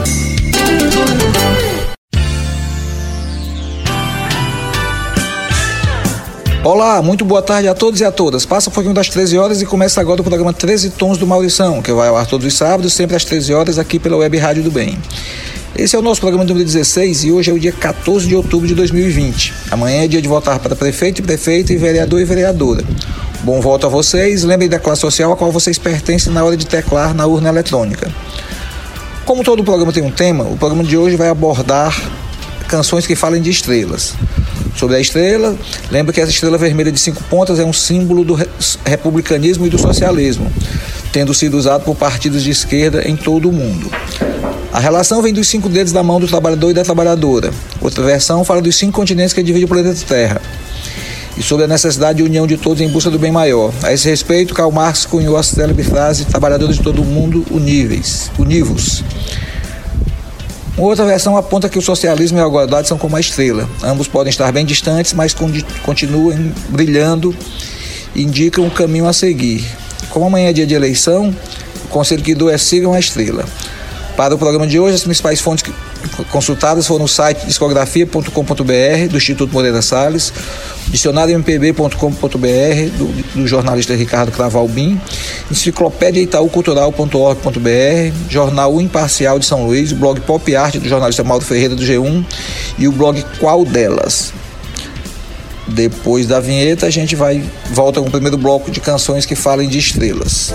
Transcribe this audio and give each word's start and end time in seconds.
Olá, 6.64 7.00
muito 7.00 7.24
boa 7.24 7.40
tarde 7.40 7.68
a 7.68 7.74
todos 7.74 8.00
e 8.00 8.04
a 8.04 8.10
todas. 8.10 8.44
Passa 8.44 8.70
um 8.70 8.72
pouquinho 8.72 8.94
das 8.94 9.08
13 9.08 9.38
horas 9.38 9.62
e 9.62 9.66
começa 9.66 10.00
agora 10.00 10.20
o 10.20 10.24
programa 10.24 10.52
13 10.52 10.90
Tons 10.90 11.16
do 11.16 11.26
Maurição, 11.26 11.80
que 11.80 11.92
vai 11.92 12.08
ao 12.08 12.16
ar 12.16 12.26
todos 12.26 12.44
os 12.44 12.54
sábados, 12.54 12.92
sempre 12.92 13.14
às 13.14 13.24
13 13.24 13.54
horas, 13.54 13.78
aqui 13.78 14.00
pela 14.00 14.16
Web 14.16 14.36
Rádio 14.36 14.64
do 14.64 14.70
Bem. 14.70 14.98
Esse 15.74 15.96
é 15.96 15.98
o 15.98 16.02
nosso 16.02 16.20
programa 16.20 16.44
número 16.44 16.66
16 16.66 17.24
e 17.24 17.32
hoje 17.32 17.50
é 17.50 17.54
o 17.54 17.58
dia 17.58 17.72
14 17.72 18.28
de 18.28 18.36
outubro 18.36 18.68
de 18.68 18.74
2020. 18.74 19.54
Amanhã 19.70 20.04
é 20.04 20.06
dia 20.06 20.20
de 20.20 20.28
votar 20.28 20.58
para 20.58 20.76
prefeito 20.76 21.20
e 21.20 21.22
prefeita 21.22 21.72
e 21.72 21.76
vereador 21.78 22.20
e 22.20 22.24
vereadora. 22.26 22.84
Bom 23.42 23.58
voto 23.58 23.86
a 23.86 23.88
vocês. 23.88 24.44
Lembrem 24.44 24.68
da 24.68 24.78
classe 24.78 25.00
social 25.00 25.32
a 25.32 25.36
qual 25.36 25.50
vocês 25.50 25.78
pertencem 25.78 26.30
na 26.30 26.44
hora 26.44 26.58
de 26.58 26.66
teclar 26.66 27.14
na 27.14 27.26
urna 27.26 27.48
eletrônica. 27.48 28.12
Como 29.24 29.42
todo 29.42 29.64
programa 29.64 29.92
tem 29.92 30.02
um 30.02 30.10
tema, 30.10 30.44
o 30.44 30.58
programa 30.58 30.84
de 30.84 30.98
hoje 30.98 31.16
vai 31.16 31.28
abordar 31.28 31.98
canções 32.68 33.06
que 33.06 33.16
falem 33.16 33.40
de 33.40 33.48
estrelas. 33.48 34.12
Sobre 34.76 34.96
a 34.96 35.00
estrela, 35.00 35.56
lembra 35.90 36.12
que 36.12 36.20
essa 36.20 36.30
estrela 36.30 36.58
vermelha 36.58 36.92
de 36.92 37.00
cinco 37.00 37.22
pontas 37.24 37.58
é 37.58 37.64
um 37.64 37.72
símbolo 37.72 38.24
do 38.24 38.38
republicanismo 38.84 39.66
e 39.66 39.70
do 39.70 39.78
socialismo, 39.78 40.52
tendo 41.12 41.32
sido 41.32 41.56
usado 41.56 41.82
por 41.82 41.96
partidos 41.96 42.42
de 42.42 42.50
esquerda 42.50 43.08
em 43.08 43.16
todo 43.16 43.48
o 43.48 43.52
mundo. 43.52 43.90
A 44.72 44.80
relação 44.80 45.20
vem 45.20 45.34
dos 45.34 45.48
cinco 45.48 45.68
dedos 45.68 45.92
da 45.92 46.02
mão 46.02 46.18
do 46.18 46.26
trabalhador 46.26 46.70
e 46.70 46.74
da 46.74 46.82
trabalhadora. 46.82 47.52
Outra 47.78 48.02
versão 48.02 48.42
fala 48.42 48.62
dos 48.62 48.74
cinco 48.74 48.92
continentes 48.92 49.34
que 49.34 49.42
dividem 49.42 49.66
o 49.66 49.68
planeta 49.68 50.00
Terra. 50.06 50.40
E 51.36 51.42
sobre 51.42 51.66
a 51.66 51.68
necessidade 51.68 52.18
de 52.18 52.22
união 52.22 52.46
de 52.46 52.56
todos 52.56 52.80
em 52.80 52.88
busca 52.88 53.10
do 53.10 53.18
bem 53.18 53.30
maior. 53.30 53.70
A 53.82 53.92
esse 53.92 54.08
respeito, 54.08 54.54
Karl 54.54 54.70
Marx 54.72 55.04
cunhou 55.04 55.36
a 55.36 55.42
célebre 55.42 55.84
frase: 55.84 56.24
trabalhadores 56.24 56.76
de 56.76 56.82
todo 56.82 57.02
o 57.02 57.04
mundo 57.04 57.44
uníveis, 57.50 58.30
univos. 58.38 59.04
Uma 60.74 60.86
outra 60.88 61.04
versão 61.04 61.36
aponta 61.36 61.68
que 61.68 61.78
o 61.78 61.82
socialismo 61.82 62.38
e 62.38 62.40
a 62.40 62.46
igualdade 62.46 62.88
são 62.88 62.96
como 62.96 63.14
a 63.14 63.20
estrela. 63.20 63.68
Ambos 63.82 64.08
podem 64.08 64.30
estar 64.30 64.50
bem 64.52 64.64
distantes, 64.64 65.12
mas 65.12 65.34
continuam 65.82 66.50
brilhando 66.70 67.36
e 68.14 68.22
indicam 68.22 68.66
o 68.66 68.70
caminho 68.70 69.06
a 69.06 69.12
seguir. 69.12 69.66
Como 70.08 70.24
amanhã 70.26 70.48
é 70.48 70.52
dia 70.54 70.66
de 70.66 70.74
eleição, 70.74 71.34
o 71.84 71.88
conselho 71.88 72.22
que 72.22 72.34
dou 72.34 72.48
é 72.48 72.56
sigam 72.56 72.94
a 72.94 72.98
estrela. 72.98 73.44
Para 74.22 74.36
o 74.36 74.38
programa 74.38 74.68
de 74.68 74.78
hoje, 74.78 74.94
as 74.94 75.02
principais 75.02 75.40
fontes 75.40 75.64
consultadas 76.30 76.86
foram 76.86 77.06
o 77.06 77.08
site 77.08 77.44
discografia.com.br 77.44 79.08
do 79.10 79.16
Instituto 79.16 79.52
Moreira 79.52 79.82
Salles, 79.82 80.32
dicionariompb.com.br 80.86 81.96
do, 82.96 83.06
do, 83.34 83.48
jornalista 83.48 83.96
Ricardo 83.96 84.30
Cravalbim, 84.30 85.00
enciclopédia 85.50 86.22
itaúcultural.org.br, 86.22 88.14
jornal 88.30 88.80
Imparcial 88.80 89.40
de 89.40 89.44
São 89.44 89.66
Luís, 89.66 89.90
blog 89.90 90.20
Pop 90.20 90.54
Art 90.54 90.76
do 90.76 90.88
jornalista 90.88 91.24
Mauro 91.24 91.44
Ferreira 91.44 91.74
do 91.74 91.82
G1 91.82 92.24
e 92.78 92.86
o 92.86 92.92
blog 92.92 93.24
Qual 93.40 93.64
Delas. 93.64 94.32
Depois 95.66 96.28
da 96.28 96.38
vinheta, 96.38 96.86
a 96.86 96.90
gente 96.90 97.16
vai 97.16 97.42
volta 97.72 98.00
com 98.00 98.06
o 98.06 98.10
primeiro 98.10 98.38
bloco 98.38 98.70
de 98.70 98.78
canções 98.78 99.26
que 99.26 99.34
falem 99.34 99.68
de 99.68 99.78
estrelas. 99.78 100.54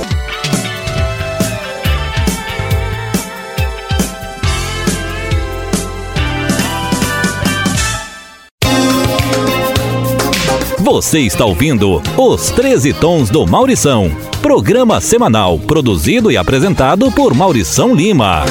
Você 10.89 11.19
está 11.19 11.43
ouvindo 11.43 12.01
Os 12.17 12.49
13 12.49 12.93
Tons 12.93 13.29
do 13.29 13.45
Maurição, 13.45 14.09
programa 14.41 15.01
semanal 15.01 15.59
produzido 15.59 16.31
e 16.31 16.37
apresentado 16.37 17.11
por 17.11 17.33
Maurição 17.33 17.93
Lima. 17.93 18.45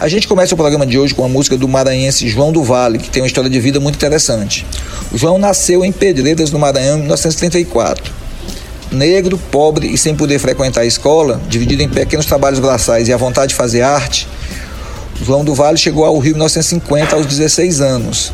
A 0.00 0.08
gente 0.08 0.26
começa 0.26 0.54
o 0.54 0.56
programa 0.56 0.84
de 0.84 0.98
hoje 0.98 1.14
com 1.14 1.24
a 1.24 1.28
música 1.28 1.56
do 1.56 1.68
maranhense 1.68 2.28
João 2.28 2.50
do 2.50 2.64
Vale, 2.64 2.98
que 2.98 3.08
tem 3.08 3.22
uma 3.22 3.28
história 3.28 3.48
de 3.48 3.60
vida 3.60 3.78
muito 3.78 3.94
interessante. 3.94 4.66
O 5.12 5.16
João 5.16 5.38
nasceu 5.38 5.84
em 5.84 5.92
Pedreiras, 5.92 6.50
no 6.50 6.58
Maranhão, 6.58 6.96
em 6.96 7.02
1934. 7.02 8.12
Negro, 8.90 9.38
pobre 9.52 9.86
e 9.86 9.96
sem 9.96 10.16
poder 10.16 10.40
frequentar 10.40 10.80
a 10.80 10.84
escola, 10.86 11.40
dividido 11.48 11.84
em 11.84 11.88
pequenos 11.88 12.26
trabalhos 12.26 12.58
braçais 12.58 13.06
e 13.06 13.12
a 13.12 13.16
vontade 13.16 13.50
de 13.50 13.54
fazer 13.54 13.82
arte, 13.82 14.26
João 15.24 15.44
do 15.44 15.54
Vale 15.54 15.76
chegou 15.76 16.04
ao 16.04 16.18
Rio 16.18 16.30
em 16.30 16.34
1950 16.34 17.16
aos 17.16 17.26
16 17.26 17.80
anos. 17.80 18.32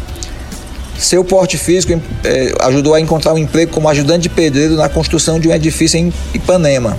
Seu 0.99 1.25
porte 1.25 1.57
físico 1.57 2.01
eh, 2.25 2.55
ajudou 2.61 2.95
a 2.95 3.01
encontrar 3.01 3.35
um 3.35 3.39
emprego 3.39 3.73
como 3.73 3.89
ajudante 3.89 4.23
de 4.23 4.29
pedreiro 4.29 4.77
na 4.77 4.89
construção 4.89 5.41
de 5.41 5.49
um 5.49 5.53
edifício 5.53 5.99
em 5.99 6.13
Ipanema. 6.33 6.97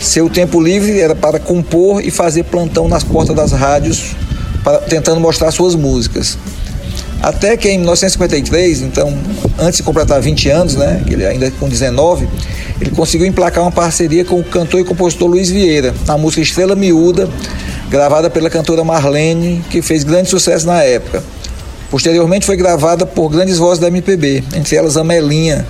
Seu 0.00 0.28
tempo 0.28 0.60
livre 0.60 1.00
era 1.00 1.14
para 1.14 1.38
compor 1.38 2.04
e 2.04 2.10
fazer 2.10 2.44
plantão 2.44 2.88
nas 2.88 3.02
portas 3.02 3.34
das 3.34 3.52
rádios, 3.52 4.14
para, 4.62 4.78
tentando 4.78 5.20
mostrar 5.20 5.50
suas 5.50 5.74
músicas. 5.74 6.36
Até 7.22 7.56
que 7.56 7.68
em 7.68 7.78
1953, 7.78 8.82
então, 8.82 9.12
antes 9.58 9.78
de 9.78 9.82
completar 9.82 10.20
20 10.20 10.50
anos, 10.50 10.74
né, 10.74 11.02
ele 11.08 11.24
ainda 11.24 11.50
com 11.52 11.68
19, 11.68 12.28
ele 12.80 12.90
conseguiu 12.90 13.26
emplacar 13.26 13.64
uma 13.64 13.72
parceria 13.72 14.24
com 14.24 14.38
o 14.38 14.44
cantor 14.44 14.80
e 14.80 14.84
compositor 14.84 15.28
Luiz 15.28 15.48
Vieira, 15.48 15.94
na 16.06 16.18
música 16.18 16.42
Estrela 16.42 16.76
Miúda, 16.76 17.28
gravada 17.88 18.28
pela 18.28 18.50
cantora 18.50 18.82
Marlene, 18.84 19.64
que 19.70 19.80
fez 19.80 20.04
grande 20.04 20.28
sucesso 20.28 20.66
na 20.66 20.82
época. 20.82 21.22
Posteriormente 21.90 22.44
foi 22.44 22.56
gravada 22.56 23.06
por 23.06 23.28
grandes 23.28 23.58
vozes 23.58 23.78
da 23.78 23.88
MPB, 23.88 24.42
entre 24.54 24.76
elas 24.76 24.96
Amelinha, 24.96 25.66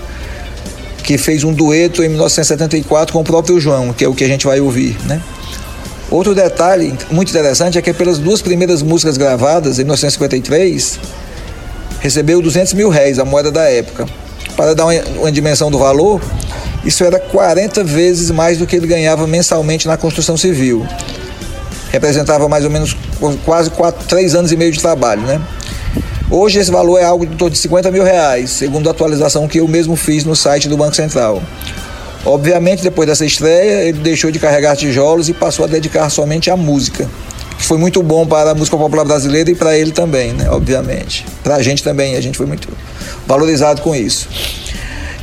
que 1.02 1.18
fez 1.18 1.44
um 1.44 1.52
dueto 1.52 2.02
em 2.02 2.08
1974 2.08 3.12
com 3.12 3.20
o 3.20 3.24
próprio 3.24 3.60
João, 3.60 3.92
que 3.92 4.04
é 4.04 4.08
o 4.08 4.14
que 4.14 4.24
a 4.24 4.28
gente 4.28 4.46
vai 4.46 4.60
ouvir, 4.60 4.96
né? 5.06 5.20
Outro 6.10 6.34
detalhe 6.34 6.96
muito 7.10 7.30
interessante 7.30 7.76
é 7.76 7.82
que 7.82 7.92
pelas 7.92 8.18
duas 8.18 8.40
primeiras 8.40 8.80
músicas 8.80 9.16
gravadas, 9.16 9.78
em 9.78 9.82
1953, 9.82 10.98
recebeu 12.00 12.40
200 12.40 12.72
mil 12.74 12.88
réis, 12.88 13.18
a 13.18 13.24
moeda 13.24 13.50
da 13.50 13.64
época. 13.64 14.06
Para 14.56 14.74
dar 14.74 14.86
uma, 14.86 14.94
uma 15.18 15.32
dimensão 15.32 15.70
do 15.70 15.78
valor, 15.78 16.22
isso 16.84 17.04
era 17.04 17.18
40 17.18 17.84
vezes 17.84 18.30
mais 18.30 18.56
do 18.56 18.66
que 18.66 18.76
ele 18.76 18.86
ganhava 18.86 19.26
mensalmente 19.26 19.86
na 19.86 19.96
construção 19.96 20.36
civil 20.36 20.86
representava 21.90 22.48
mais 22.48 22.64
ou 22.64 22.70
menos 22.70 22.96
quase 23.44 23.70
quatro, 23.70 24.06
três 24.06 24.34
anos 24.34 24.52
e 24.52 24.56
meio 24.56 24.72
de 24.72 24.80
trabalho, 24.80 25.22
né? 25.22 25.40
Hoje 26.28 26.58
esse 26.58 26.70
valor 26.70 26.98
é 26.98 27.04
algo 27.04 27.24
de 27.24 27.36
torno 27.36 27.52
de 27.52 27.58
50 27.58 27.90
mil 27.90 28.02
reais, 28.02 28.50
segundo 28.50 28.88
a 28.88 28.90
atualização 28.90 29.46
que 29.46 29.58
eu 29.58 29.68
mesmo 29.68 29.94
fiz 29.94 30.24
no 30.24 30.34
site 30.34 30.68
do 30.68 30.76
Banco 30.76 30.96
Central. 30.96 31.40
Obviamente, 32.24 32.82
depois 32.82 33.06
dessa 33.06 33.24
estreia, 33.24 33.84
ele 33.84 34.00
deixou 34.00 34.32
de 34.32 34.40
carregar 34.40 34.74
tijolos 34.74 35.28
e 35.28 35.32
passou 35.32 35.64
a 35.64 35.68
dedicar 35.68 36.10
somente 36.10 36.50
à 36.50 36.56
música, 36.56 37.08
que 37.56 37.64
foi 37.64 37.78
muito 37.78 38.02
bom 38.02 38.26
para 38.26 38.50
a 38.50 38.54
música 38.54 38.76
popular 38.76 39.04
brasileira 39.04 39.48
e 39.52 39.54
para 39.54 39.78
ele 39.78 39.92
também, 39.92 40.32
né? 40.32 40.50
Obviamente. 40.50 41.24
Para 41.44 41.54
a 41.54 41.62
gente 41.62 41.84
também, 41.84 42.16
a 42.16 42.20
gente 42.20 42.36
foi 42.36 42.46
muito 42.46 42.68
valorizado 43.24 43.80
com 43.80 43.94
isso. 43.94 44.28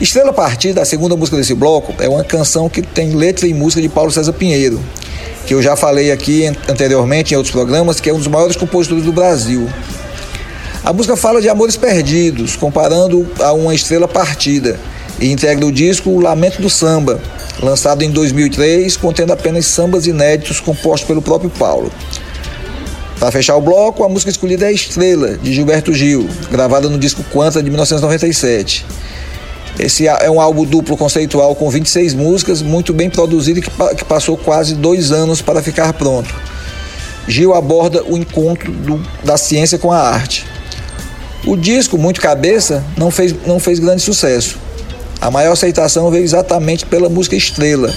Estrela 0.04 0.34
Partida, 0.34 0.82
a 0.82 0.86
segunda 0.86 1.16
música 1.16 1.38
desse 1.38 1.54
bloco, 1.54 1.94
é 1.98 2.10
uma 2.10 2.26
canção 2.26 2.68
que 2.68 2.82
tem 2.82 3.12
letra 3.12 3.48
e 3.48 3.54
música 3.54 3.82
de 3.82 3.88
Paulo 3.88 4.12
César 4.12 4.34
Pinheiro, 4.34 4.84
que 5.48 5.54
eu 5.54 5.62
já 5.62 5.78
falei 5.78 6.12
aqui 6.12 6.46
anteriormente 6.68 7.34
em 7.34 7.38
outros 7.38 7.54
programas, 7.54 8.02
que 8.02 8.10
é 8.10 8.14
um 8.14 8.18
dos 8.18 8.28
maiores 8.28 8.58
compositores 8.58 9.06
do 9.06 9.14
Brasil. 9.14 9.66
A 10.84 10.92
música 10.92 11.16
fala 11.16 11.42
de 11.42 11.48
amores 11.48 11.78
perdidos, 11.78 12.58
comparando 12.58 13.26
a 13.40 13.54
uma 13.54 13.74
estrela 13.74 14.06
partida, 14.06 14.78
e 15.22 15.32
integra 15.32 15.66
o 15.66 15.72
disco 15.72 16.20
Lamento 16.20 16.62
do 16.62 16.70
Samba, 16.70 17.22
lançado 17.62 18.04
em 18.04 18.12
2003, 18.12 18.98
contendo 18.98 19.32
apenas 19.32 19.68
sambas 19.68 20.06
inéditos 20.06 20.60
compostos 20.60 21.08
pelo 21.08 21.22
próprio 21.22 21.50
Paulo. 21.50 21.90
Para 23.22 23.32
fechar 23.32 23.56
o 23.56 23.62
bloco, 23.62 24.04
a 24.04 24.10
música 24.10 24.30
escolhida 24.30 24.70
é 24.70 24.74
Estrela, 24.74 25.38
de 25.38 25.54
Gilberto 25.54 25.94
Gil, 25.94 26.28
gravada 26.52 26.90
no 26.90 26.98
disco 26.98 27.24
Quanta 27.32 27.64
de 27.64 27.70
1997. 27.70 28.86
Esse 29.80 30.08
é 30.08 30.30
um 30.30 30.40
álbum 30.40 30.66
duplo 30.66 30.96
conceitual 30.96 31.56
com 31.56 31.70
26 31.70 32.14
músicas, 32.14 32.62
muito 32.62 32.94
bem 32.94 33.10
produzido 33.10 33.60
e 33.60 33.62
que, 33.96 34.06
passou 34.06 34.38
quase 34.38 34.76
dois 34.76 35.12
anos 35.12 35.42
para 35.42 35.64
ficar 35.64 35.92
pronto. 35.94 36.34
Gil 37.28 37.54
aborda 37.54 38.04
o 38.04 38.18
encontro 38.18 38.72
do, 38.72 39.04
da 39.24 39.36
ciência 39.36 39.80
com 39.80 39.92
a 39.92 40.00
arte. 40.00 40.46
O 41.46 41.58
disco, 41.58 41.98
muito 41.98 42.22
cabeça, 42.22 42.84
não 42.96 43.10
fez, 43.10 43.34
não 43.48 43.60
fez 43.60 43.80
grande 43.80 44.02
sucesso. 44.02 44.58
A 45.20 45.32
maior 45.32 45.54
aceitação 45.54 46.12
veio 46.12 46.24
exatamente 46.24 46.86
pela 46.86 47.10
música 47.10 47.36
Estrela, 47.36 47.92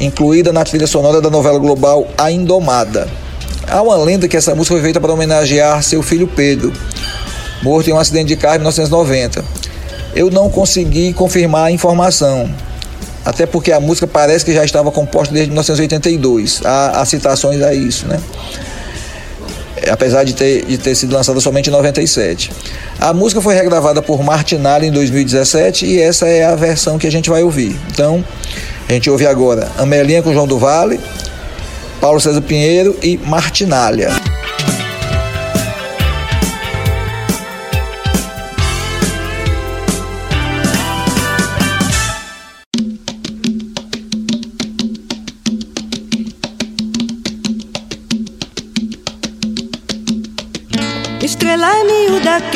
incluída 0.00 0.52
na 0.52 0.64
trilha 0.64 0.86
sonora 0.86 1.20
da 1.20 1.30
novela 1.30 1.58
global 1.58 2.08
A 2.18 2.30
Indomada. 2.30 3.08
Há 3.68 3.82
uma 3.82 3.96
lenda 3.96 4.26
que 4.26 4.36
essa 4.36 4.54
música 4.54 4.74
foi 4.74 4.82
feita 4.82 5.00
para 5.00 5.12
homenagear 5.12 5.82
seu 5.82 6.02
filho 6.02 6.26
Pedro, 6.26 6.72
morto 7.62 7.88
em 7.88 7.92
um 7.92 7.98
acidente 7.98 8.28
de 8.28 8.36
carro 8.36 8.56
em 8.56 8.58
1990. 8.58 9.67
Eu 10.14 10.30
não 10.30 10.50
consegui 10.50 11.12
confirmar 11.12 11.66
a 11.66 11.70
informação, 11.70 12.48
até 13.24 13.46
porque 13.46 13.72
a 13.72 13.80
música 13.80 14.06
parece 14.06 14.44
que 14.44 14.52
já 14.52 14.64
estava 14.64 14.90
composta 14.90 15.32
desde 15.32 15.50
1982. 15.50 16.62
Há, 16.64 17.00
há 17.00 17.04
citações 17.04 17.62
a 17.62 17.74
isso, 17.74 18.06
né? 18.06 18.20
apesar 19.90 20.24
de 20.24 20.34
ter, 20.34 20.64
de 20.64 20.78
ter 20.78 20.94
sido 20.94 21.14
lançada 21.14 21.40
somente 21.40 21.68
em 21.68 21.72
97. 21.72 22.50
A 23.00 23.12
música 23.12 23.40
foi 23.40 23.54
regravada 23.54 24.02
por 24.02 24.22
Martinalli 24.22 24.86
em 24.86 24.92
2017 24.92 25.86
e 25.86 26.00
essa 26.00 26.26
é 26.26 26.44
a 26.44 26.54
versão 26.54 26.98
que 26.98 27.06
a 27.06 27.10
gente 27.10 27.30
vai 27.30 27.42
ouvir. 27.42 27.78
Então, 27.90 28.24
a 28.88 28.92
gente 28.92 29.08
ouve 29.10 29.26
agora 29.26 29.68
Amelinha 29.78 30.22
com 30.22 30.32
João 30.32 30.46
do 30.46 30.58
Vale, 30.58 31.00
Paulo 32.00 32.20
César 32.20 32.42
Pinheiro 32.42 32.96
e 33.02 33.18
Martinalha. 33.18 34.27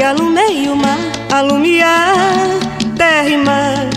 Que 0.02 0.06
alumeia 0.06 0.72
o 0.72 0.74
mar, 0.74 0.98
alumiar 1.30 2.16
terra 2.96 3.28
e 3.28 3.36
mar. 3.36 3.88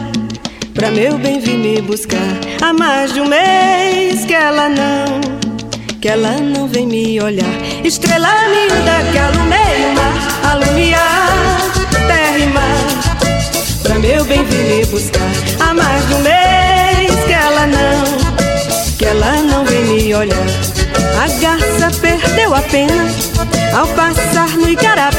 Pra 0.71 0.91
meu 0.91 1.17
bem 1.17 1.39
vir 1.39 1.57
me 1.57 1.81
buscar 1.81 2.19
há 2.61 2.71
mais 2.71 3.11
de 3.11 3.21
um 3.21 3.27
mês 3.27 4.23
que 4.23 4.35
ela 4.35 4.69
não, 4.69 5.19
que 5.99 6.07
ela 6.07 6.33
não 6.33 6.67
vem 6.67 6.85
me 6.85 7.19
olhar. 7.19 7.49
Estrela 7.83 8.29
miúda 8.49 9.11
que 9.11 9.17
alumeia 9.17 9.87
o 9.87 9.95
mar, 9.95 10.51
alumiar 10.51 11.73
terra 12.05 12.37
e 12.37 12.47
mar. 12.53 13.81
Pra 13.81 13.95
meu 13.95 14.23
bem 14.25 14.43
vir 14.43 14.63
me 14.63 14.85
buscar 14.85 15.31
há 15.59 15.73
mais 15.73 16.07
de 16.07 16.13
um 16.13 16.19
mês 16.19 17.25
que 17.25 17.33
ela 17.33 17.65
não, 17.65 18.95
que 18.95 19.05
ela 19.05 19.41
não 19.41 19.65
vem 19.65 19.83
me 19.85 20.13
olhar. 20.13 20.45
A 21.19 21.27
garça 21.41 21.99
perdeu 21.99 22.53
a 22.53 22.61
pena 22.61 23.07
ao 23.75 23.87
passar 23.87 24.49
no 24.49 24.69
igarapé. 24.69 25.14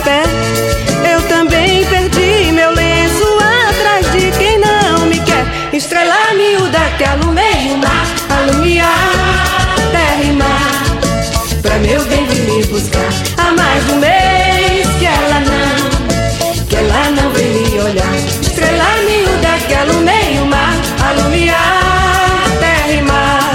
Que 6.96 7.04
alumeia 7.04 7.74
o 7.74 7.78
mar, 7.78 8.06
alumiar 8.30 9.12
terra 9.92 10.22
e 10.22 10.32
mar. 10.32 10.82
Pra 11.60 11.78
meu 11.78 12.02
bem 12.06 12.26
vir 12.26 12.42
me 12.42 12.64
buscar 12.66 13.10
há 13.36 13.52
mais 13.52 13.84
de 13.84 13.92
um 13.92 13.98
mês 13.98 14.86
que 14.98 15.06
ela 15.06 15.40
não, 15.40 16.66
que 16.66 16.76
ela 16.76 17.10
não 17.10 17.30
vem 17.32 17.50
me 17.50 17.80
olhar. 17.80 18.14
Estrela 18.40 18.84
miúda 19.06 19.58
que 19.66 19.74
alumeia 19.74 20.42
o 20.42 20.46
mar, 20.46 20.74
alumiar 21.04 22.44
terra 22.60 22.92
e 22.92 23.02
mar. 23.02 23.54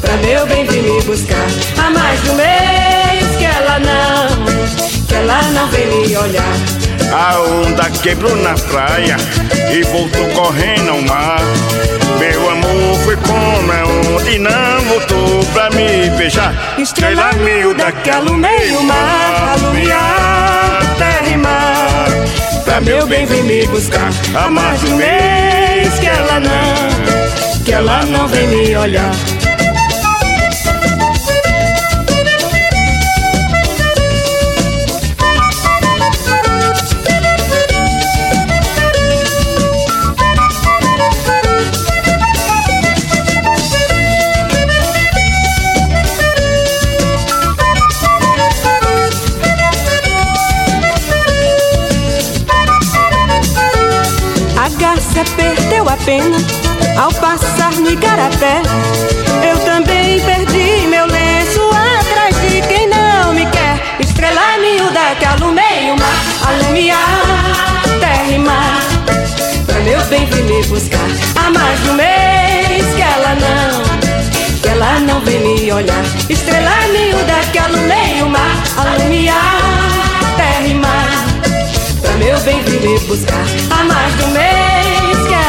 Pra 0.00 0.16
meu 0.16 0.46
bem 0.46 0.66
vir 0.66 0.82
me 0.82 1.02
buscar 1.02 1.46
há 1.78 1.90
mais 1.90 2.20
de 2.22 2.30
um 2.30 2.34
mês 2.34 3.36
que 3.38 3.44
ela 3.44 3.78
não, 3.78 5.06
que 5.06 5.14
ela 5.14 5.42
não 5.52 5.68
vem 5.68 5.86
me 5.86 6.16
olhar. 6.16 6.85
A 7.18 7.40
onda 7.40 7.88
quebrou 8.02 8.36
na 8.36 8.52
praia 8.52 9.16
e 9.72 9.82
voltou 9.84 10.28
correndo 10.34 10.90
ao 10.90 11.00
mar. 11.00 11.40
Meu 12.18 12.50
amor 12.50 12.98
foi 13.04 13.16
como 13.16 13.72
é 13.72 13.84
onda 13.84 14.30
e 14.30 14.38
não 14.38 14.80
voltou 14.86 15.42
pra 15.54 15.70
me 15.70 16.10
beijar. 16.10 16.54
Estrela 16.76 17.32
miúda 17.32 17.90
que 17.90 18.10
alumeia 18.10 18.78
o 18.78 18.82
mar, 18.82 19.54
alumiar 19.54 20.80
terra 20.98 21.28
e 21.32 21.36
mar. 21.38 22.06
Pra 22.66 22.82
meu 22.82 23.06
bem 23.06 23.24
vem 23.24 23.42
me 23.44 23.66
buscar 23.68 24.10
há 24.34 24.50
mais 24.50 24.78
de 24.80 24.88
um 24.88 24.96
mês 24.96 25.98
que 25.98 26.06
ela 26.06 26.38
não, 26.38 27.64
que 27.64 27.72
ela 27.72 28.04
não 28.04 28.28
vem 28.28 28.46
me 28.46 28.76
olhar. 28.76 29.35
Pena 56.06 56.36
ao 56.96 57.12
passar 57.14 57.72
no 57.72 57.90
igarapé. 57.90 58.62
Eu 59.42 59.58
também 59.64 60.20
perdi 60.20 60.86
meu 60.86 61.04
lenço 61.04 61.60
atrás 61.98 62.34
de 62.42 62.62
quem 62.68 62.88
não 62.88 63.34
me 63.34 63.44
quer. 63.46 63.82
Estrela 63.98 64.56
miúda 64.58 65.16
que 65.18 65.24
alumeia 65.24 65.92
o 65.92 65.98
mar, 65.98 66.22
alumiar 66.46 67.82
terra 67.98 68.30
e 68.30 68.38
mar. 68.38 68.82
Pra 69.66 69.80
meu 69.80 70.00
bem 70.04 70.24
vir 70.26 70.44
me 70.44 70.64
buscar 70.66 71.08
há 71.34 71.50
mais 71.50 71.82
de 71.82 71.90
um 71.90 71.94
mês 71.94 72.94
que 72.94 73.02
ela 73.02 73.34
não, 73.34 74.60
que 74.62 74.68
ela 74.68 75.00
não 75.00 75.20
vem 75.22 75.40
me 75.40 75.72
olhar. 75.72 76.04
Estrela 76.30 76.86
miúda 76.92 77.34
que 77.52 77.58
alumeia 77.58 78.24
o 78.24 78.30
mar, 78.30 78.62
alumiar 78.76 79.60
terra 80.36 80.66
e 80.68 80.74
mar. 80.74 81.26
Pra 82.00 82.12
meu 82.12 82.38
bem 82.42 82.62
vir 82.62 82.80
me 82.80 82.98
buscar 83.00 83.44
há 83.70 83.82
mais 83.82 84.16
de 84.16 84.22
um 84.22 84.30
mês 84.30 84.95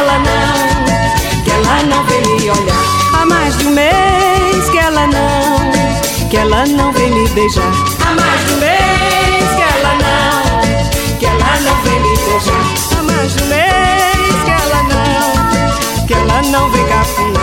ela 0.08 0.18
não, 0.20 1.44
que 1.44 1.50
ela 1.50 1.82
não 1.82 2.04
vem 2.04 2.22
me 2.22 2.50
olhar. 2.50 2.84
Há 3.12 3.26
mais 3.26 3.56
de 3.58 3.66
um 3.66 3.70
mês 3.72 4.70
que 4.70 4.78
ela 4.78 5.06
não, 5.06 6.28
que 6.30 6.36
ela 6.36 6.64
não 6.66 6.92
vem 6.92 7.10
me 7.10 7.28
beijar. 7.28 7.72
Há 8.00 8.14
mais 8.14 8.46
de 8.46 8.54
um 8.54 8.56
mês 8.58 9.50
que 9.54 9.62
ela 9.62 9.94
não, 10.04 11.18
que 11.18 11.26
ela 11.26 11.60
não 11.60 11.82
vem 11.82 12.00
me 12.00 12.16
beijar. 12.16 12.98
Há 12.98 13.02
mais 13.02 13.34
de 13.34 13.42
um 13.42 13.46
mês 13.48 14.44
que 14.44 14.50
ela 14.50 14.82
não, 14.84 16.06
que 16.06 16.14
ela 16.14 16.42
não 16.42 16.70
vem 16.70 16.86
cafunar. 16.86 17.37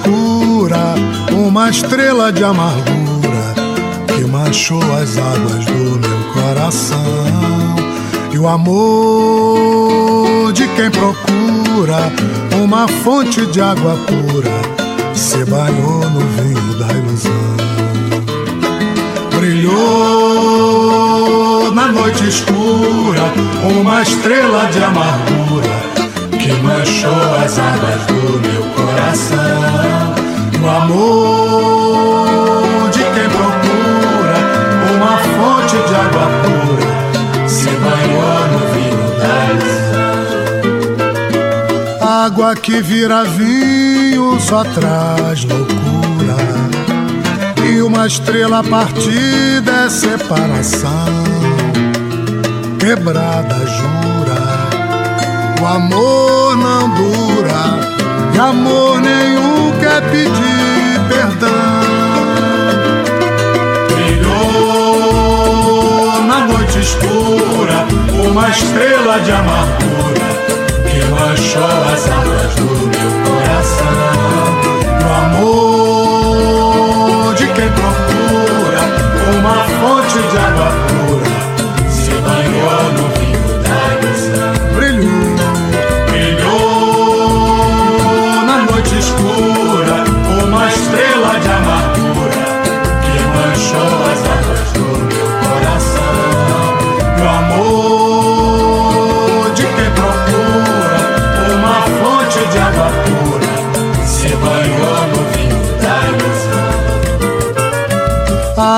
Escura 0.00 0.94
uma 1.32 1.70
estrela 1.70 2.32
de 2.32 2.42
amargura 2.42 3.54
que 4.06 4.24
manchou 4.24 4.82
as 4.96 5.18
águas 5.18 5.66
do 5.66 5.98
meu 5.98 6.18
coração. 6.32 6.96
E 8.32 8.38
o 8.38 8.48
amor 8.48 10.52
de 10.52 10.66
quem 10.68 10.90
procura 10.90 12.10
uma 12.62 12.88
fonte 12.88 13.44
de 13.46 13.60
água 13.60 13.98
pura 14.06 14.62
se 15.14 15.44
banhou 15.44 16.08
no 16.10 16.20
vinho 16.20 16.74
da 16.78 16.86
ilusão. 16.92 17.56
Brilhou 19.38 20.90
na 21.74 21.88
noite 21.88 22.28
escura 22.28 23.32
uma 23.78 24.02
estrela 24.02 24.64
de 24.66 24.82
amargura 24.82 25.80
que 26.38 26.52
manchou 26.62 27.34
as 27.44 27.58
águas 27.58 28.06
do 28.06 28.40
meu 28.40 28.59
coração. 28.86 30.14
O 30.62 30.68
amor 30.68 32.28
de 32.90 32.98
quem 32.98 33.28
procura 33.30 34.38
uma 34.94 35.14
fonte 35.18 35.76
de 35.88 35.94
água 35.94 36.26
pura 36.42 37.48
se 37.48 37.70
banhou 37.70 38.40
no 38.52 38.60
vinho 38.74 39.08
da 39.18 39.34
ilusão. 39.50 39.90
Água 42.24 42.50
que 42.54 42.76
vira 42.82 43.24
vinho 43.24 44.38
só 44.40 44.64
traz 44.64 45.44
loucura. 45.44 45.80
E 47.66 47.82
uma 47.82 48.06
estrela 48.06 48.62
partida 48.64 49.84
é 49.86 49.88
separação. 49.88 50.90
quebrada 52.78 53.54
jura. 53.66 54.40
O 55.60 55.66
amor 55.66 56.56
não 56.56 56.88
dura, 56.94 57.19
amor 58.40 59.00
nenhum 59.00 59.72
quer 59.78 60.02
pedir 60.10 61.00
perdão. 61.08 61.48
Brilhou 63.94 65.46
na 66.26 66.40
noite 66.46 66.80
escura 66.80 67.86
uma 68.26 68.48
estrela 68.48 69.20
de 69.20 69.30
amargura 69.32 70.30
que 70.88 71.04
manchou 71.10 71.84
as 71.92 72.08
águas 72.08 72.54
do 72.54 72.64
meu 72.64 73.10
coração. 73.24 74.08
O 75.02 75.04
amor 75.26 76.14
de 77.34 77.46
quem 77.46 77.70
procura 77.72 78.82
uma 79.38 79.58
fonte 79.80 80.18
de 80.30 80.36
água 80.38 80.70
pura 80.88 80.99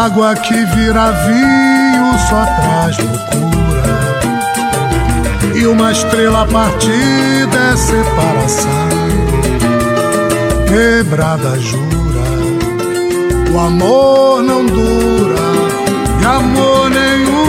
Água 0.04 0.34
que 0.34 0.64
vira 0.64 1.12
vinho 1.12 2.18
só 2.28 2.44
traz 2.56 2.98
loucura. 2.98 3.84
E 5.54 5.64
uma 5.64 5.92
estrela 5.92 6.44
partida 6.44 7.56
é 7.72 7.76
separação. 7.76 8.88
Quebrada 10.66 11.56
jura, 11.60 12.24
o 13.52 13.60
amor 13.60 14.42
não 14.42 14.66
dura. 14.66 15.40
E 16.20 16.24
amor 16.24 16.90
nenhum 16.90 17.41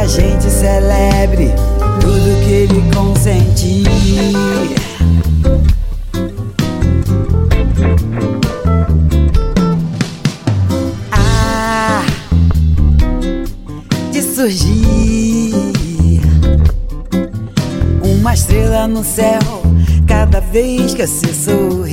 a 0.00 0.06
gente 0.06 0.48
celebre 0.48 1.50
tudo 2.00 2.42
que 2.42 2.50
ele 2.50 2.82
consentir. 2.94 3.84
Ah, 11.12 12.02
de 14.10 14.22
surgir 14.22 15.52
uma 18.02 18.32
estrela 18.32 18.88
no 18.88 19.04
céu 19.04 19.38
cada 20.06 20.40
vez 20.40 20.94
que 20.94 21.06
você 21.06 21.34
sorri. 21.34 21.89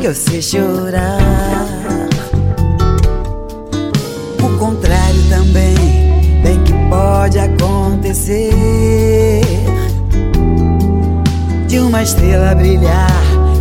Que 0.00 0.08
você 0.08 0.40
chorar. 0.40 1.18
O 4.42 4.58
contrário 4.58 5.22
também 5.28 5.74
bem 6.42 6.62
que 6.64 6.72
pode 6.88 7.38
acontecer 7.38 8.50
de 11.68 11.78
uma 11.78 12.02
estrela 12.02 12.54
brilhar 12.54 13.10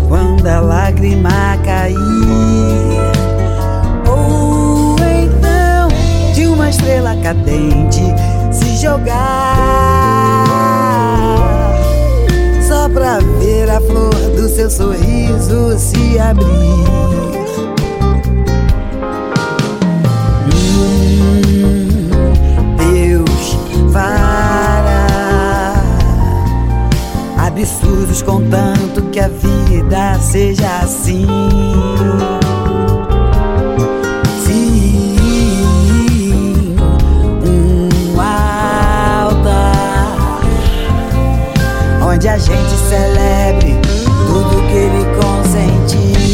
quando 0.07 0.47
a 0.47 0.61
lágrima 0.61 1.57
cair. 1.65 1.95
Ou 4.07 4.95
então 4.97 5.89
de 6.33 6.47
uma 6.47 6.69
estrela 6.69 7.17
cadente 7.17 8.01
se 8.51 8.77
jogar 8.77 9.58
sorriso 14.69 15.77
se 15.77 16.19
abrir. 16.19 16.47
Deus 22.77 23.57
fará 23.91 25.73
absurdos 27.37 28.21
contanto 28.21 29.01
que 29.11 29.19
a 29.19 29.27
vida 29.27 30.19
seja 30.19 30.79
assim. 30.83 31.25
Um 37.45 37.89
onde 42.05 42.27
a 42.27 42.37
gente 42.37 42.75
celebre 42.89 43.88
que 44.69 44.75
ele 44.75 45.03
consentir. 45.19 46.29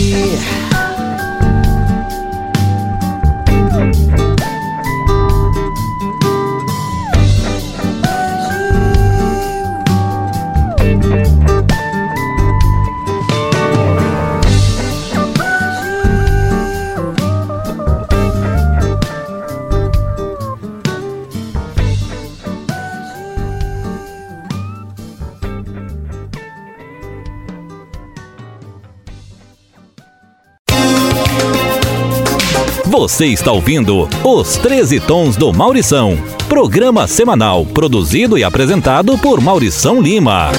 Você 33.06 33.28
está 33.28 33.52
ouvindo 33.52 34.10
Os 34.24 34.58
13 34.58 35.00
Tons 35.00 35.38
do 35.38 35.54
Maurição, 35.54 36.18
programa 36.50 37.08
semanal 37.08 37.64
produzido 37.64 38.36
e 38.36 38.44
apresentado 38.44 39.16
por 39.20 39.40
Maurição 39.40 40.02
Lima. 40.02 40.52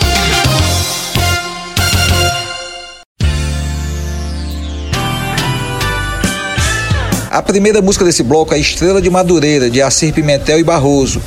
A 7.28 7.42
primeira 7.42 7.82
música 7.82 8.04
desse 8.04 8.22
bloco 8.22 8.54
é 8.54 8.60
Estrela 8.60 9.02
de 9.02 9.10
Madureira, 9.10 9.68
de 9.68 9.82
Assir 9.82 10.14
Pimentel 10.14 10.60
e 10.60 10.62
Barroso, 10.62 11.20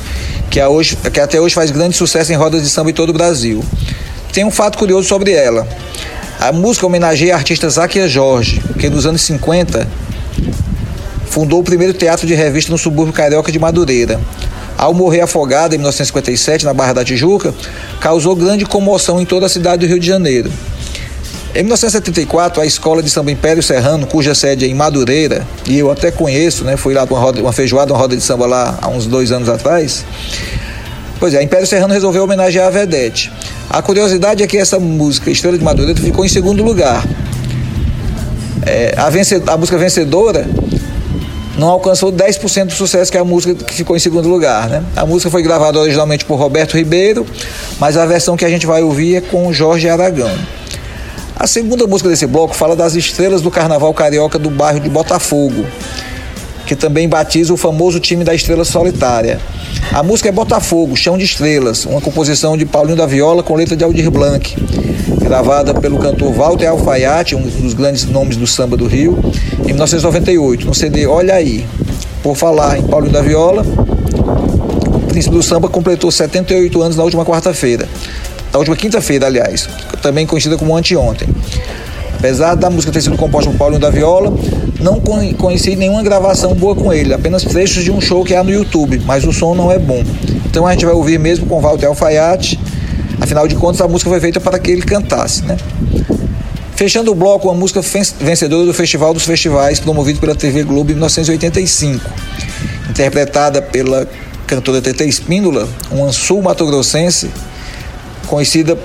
que, 0.49 0.63
hoje, 0.63 0.95
que 0.95 1.19
até 1.19 1.41
hoje 1.41 1.53
faz 1.53 1.69
grande 1.69 1.97
sucesso 1.97 2.31
em 2.31 2.37
rodas 2.37 2.63
de 2.63 2.69
samba 2.69 2.91
em 2.91 2.93
todo 2.93 3.09
o 3.09 3.13
Brasil. 3.13 3.61
Tem 4.31 4.45
um 4.45 4.51
fato 4.51 4.77
curioso 4.77 5.09
sobre 5.09 5.33
ela. 5.33 5.67
A 6.39 6.53
música 6.53 6.85
homenageia 6.85 7.33
a 7.33 7.37
artista 7.37 7.69
Záquia 7.69 8.07
Jorge, 8.07 8.61
que 8.79 8.89
nos 8.89 9.05
anos 9.05 9.21
50 9.23 9.85
fundou 11.29 11.59
o 11.59 11.63
primeiro 11.63 11.93
teatro 11.93 12.25
de 12.25 12.33
revista 12.33 12.71
no 12.71 12.77
subúrbio 12.77 13.13
carioca 13.13 13.51
de 13.51 13.59
Madureira. 13.59 14.19
Ao 14.77 14.93
morrer 14.93 15.21
afogada 15.21 15.75
em 15.75 15.77
1957 15.77 16.65
na 16.65 16.73
Barra 16.73 16.93
da 16.93 17.05
Tijuca, 17.05 17.53
causou 17.99 18.35
grande 18.35 18.65
comoção 18.65 19.21
em 19.21 19.25
toda 19.25 19.45
a 19.45 19.49
cidade 19.49 19.85
do 19.85 19.89
Rio 19.89 19.99
de 19.99 20.07
Janeiro. 20.07 20.51
Em 21.53 21.63
1974, 21.63 22.61
a 22.61 22.65
escola 22.65 23.01
de 23.01 23.09
samba 23.09 23.31
Império 23.31 23.61
Serrano, 23.61 24.05
cuja 24.05 24.35
sede 24.35 24.65
é 24.65 24.67
em 24.67 24.73
Madureira, 24.73 25.45
e 25.67 25.77
eu 25.79 25.89
até 25.91 26.11
conheço, 26.11 26.63
né, 26.63 26.77
fui 26.77 26.93
lá 26.93 27.05
para 27.05 27.15
uma, 27.15 27.21
roda, 27.21 27.41
uma 27.41 27.51
feijoada, 27.51 27.91
uma 27.91 27.99
roda 27.99 28.15
de 28.15 28.21
samba 28.21 28.45
lá 28.45 28.77
há 28.81 28.87
uns 28.87 29.05
dois 29.05 29.31
anos 29.31 29.49
atrás. 29.49 30.05
Pois 31.19 31.33
é, 31.33 31.39
a 31.39 31.43
Império 31.43 31.67
Serrano 31.67 31.93
resolveu 31.93 32.23
homenagear 32.23 32.67
a 32.67 32.69
Vedete. 32.69 33.31
A 33.69 33.81
curiosidade 33.81 34.41
é 34.41 34.47
que 34.47 34.57
essa 34.57 34.79
música, 34.79 35.29
Estrela 35.29 35.57
de 35.57 35.63
Madureira, 35.63 35.99
ficou 35.99 36.23
em 36.23 36.29
segundo 36.29 36.63
lugar. 36.63 37.05
É, 38.65 38.93
a, 38.95 39.07
a 39.53 39.57
música 39.57 39.77
vencedora 39.77 40.47
não 41.57 41.69
alcançou 41.69 42.11
10% 42.11 42.67
do 42.67 42.73
sucesso 42.73 43.11
que 43.11 43.17
a 43.17 43.23
música 43.23 43.63
que 43.63 43.73
ficou 43.73 43.95
em 43.95 43.99
segundo 43.99 44.27
lugar. 44.29 44.69
Né? 44.69 44.83
A 44.95 45.05
música 45.05 45.29
foi 45.29 45.41
gravada 45.41 45.79
originalmente 45.79 46.25
por 46.25 46.35
Roberto 46.35 46.77
Ribeiro, 46.77 47.25
mas 47.79 47.97
a 47.97 48.05
versão 48.05 48.37
que 48.37 48.45
a 48.45 48.49
gente 48.49 48.65
vai 48.65 48.81
ouvir 48.81 49.15
é 49.15 49.21
com 49.21 49.51
Jorge 49.51 49.89
Aragão. 49.89 50.31
A 51.35 51.47
segunda 51.47 51.87
música 51.87 52.09
desse 52.09 52.27
bloco 52.27 52.53
fala 52.53 52.75
das 52.75 52.95
estrelas 52.95 53.41
do 53.41 53.49
carnaval 53.49 53.93
carioca 53.93 54.37
do 54.37 54.49
bairro 54.49 54.79
de 54.79 54.89
Botafogo, 54.89 55.65
que 56.65 56.75
também 56.75 57.07
batiza 57.07 57.53
o 57.53 57.57
famoso 57.57 57.99
time 57.99 58.23
da 58.23 58.35
estrela 58.35 58.65
solitária. 58.65 59.39
A 59.91 60.03
música 60.03 60.29
é 60.29 60.31
Botafogo, 60.31 60.95
Chão 60.95 61.17
de 61.17 61.25
Estrelas, 61.25 61.85
uma 61.85 61.99
composição 61.99 62.55
de 62.55 62.65
Paulinho 62.65 62.95
da 62.95 63.05
Viola 63.05 63.41
com 63.41 63.55
letra 63.55 63.75
de 63.75 63.83
Aldir 63.83 64.11
Blanc, 64.11 64.55
gravada 65.19 65.73
pelo 65.73 65.97
cantor 65.97 66.31
Walter 66.31 66.67
Alfaiate, 66.67 67.35
um 67.35 67.41
dos 67.41 67.73
grandes 67.73 68.05
nomes 68.05 68.37
do 68.37 68.45
samba 68.45 68.77
do 68.77 68.87
Rio, 68.87 69.19
em 69.61 69.73
1998, 69.73 70.65
no 70.67 70.73
CD 70.73 71.07
Olha 71.07 71.35
Aí. 71.35 71.65
Por 72.21 72.35
falar 72.35 72.77
em 72.77 72.83
Paulinho 72.83 73.13
da 73.13 73.21
Viola, 73.21 73.63
o 73.63 74.99
príncipe 75.07 75.33
do 75.33 75.41
samba 75.41 75.67
completou 75.67 76.11
78 76.11 76.81
anos 76.81 76.95
na 76.95 77.03
última 77.03 77.25
quarta-feira. 77.25 77.87
Na 78.51 78.59
última 78.59 78.75
quinta-feira, 78.75 79.27
aliás, 79.27 79.69
também 80.01 80.25
conhecida 80.25 80.57
como 80.57 80.75
anteontem. 80.75 81.27
Apesar 82.19 82.55
da 82.55 82.69
música 82.69 82.91
ter 82.91 83.01
sido 83.01 83.15
composta 83.15 83.49
por 83.49 83.57
Paulinho 83.57 83.79
da 83.79 83.89
Viola, 83.89 84.37
não 84.81 84.99
conheci 85.37 85.77
nenhuma 85.77 86.03
gravação 86.03 86.53
boa 86.53 86.75
com 86.75 86.91
ele, 86.91 87.13
apenas 87.13 87.43
trechos 87.43 87.81
de 87.81 87.91
um 87.91 88.01
show 88.01 88.25
que 88.25 88.35
há 88.35 88.43
no 88.43 88.51
YouTube, 88.51 89.01
mas 89.05 89.23
o 89.23 89.31
som 89.31 89.55
não 89.55 89.71
é 89.71 89.79
bom. 89.79 90.03
Então 90.45 90.67
a 90.67 90.71
gente 90.73 90.85
vai 90.85 90.93
ouvir 90.93 91.17
mesmo 91.17 91.45
com 91.45 91.61
Walter 91.61 91.87
Alfaiate. 91.87 92.59
Afinal 93.21 93.47
de 93.47 93.55
contas, 93.55 93.79
a 93.79 93.87
música 93.87 94.09
foi 94.09 94.19
feita 94.19 94.39
para 94.39 94.59
que 94.59 94.69
ele 94.69 94.81
cantasse, 94.81 95.45
né? 95.45 95.55
Fechando 96.75 97.09
o 97.11 97.15
bloco, 97.15 97.49
a 97.49 97.53
música 97.53 97.81
vencedora 98.19 98.65
do 98.65 98.73
Festival 98.73 99.13
dos 99.13 99.23
Festivais, 99.23 99.79
promovido 99.79 100.19
pela 100.19 100.35
TV 100.35 100.63
Globo 100.63 100.91
em 100.91 100.95
1985. 100.95 102.03
Interpretada 102.89 103.61
pela 103.61 104.05
cantora 104.45 104.81
TT 104.81 105.05
Espíndola, 105.05 105.69
uma 105.89 106.11
sul-mato-grossense, 106.11 107.29
conhecida 108.27 108.77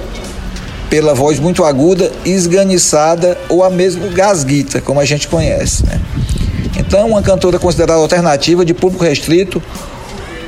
pela 0.94 1.12
voz 1.12 1.40
muito 1.40 1.64
aguda, 1.64 2.12
esganiçada 2.24 3.36
ou 3.48 3.64
a 3.64 3.68
mesmo 3.68 4.10
gasguita, 4.10 4.80
como 4.80 5.00
a 5.00 5.04
gente 5.04 5.26
conhece. 5.26 5.84
Né? 5.84 6.00
Então, 6.78 7.08
uma 7.08 7.20
cantora 7.20 7.58
considerada 7.58 7.98
alternativa 7.98 8.64
de 8.64 8.72
público 8.72 9.02
restrito, 9.02 9.60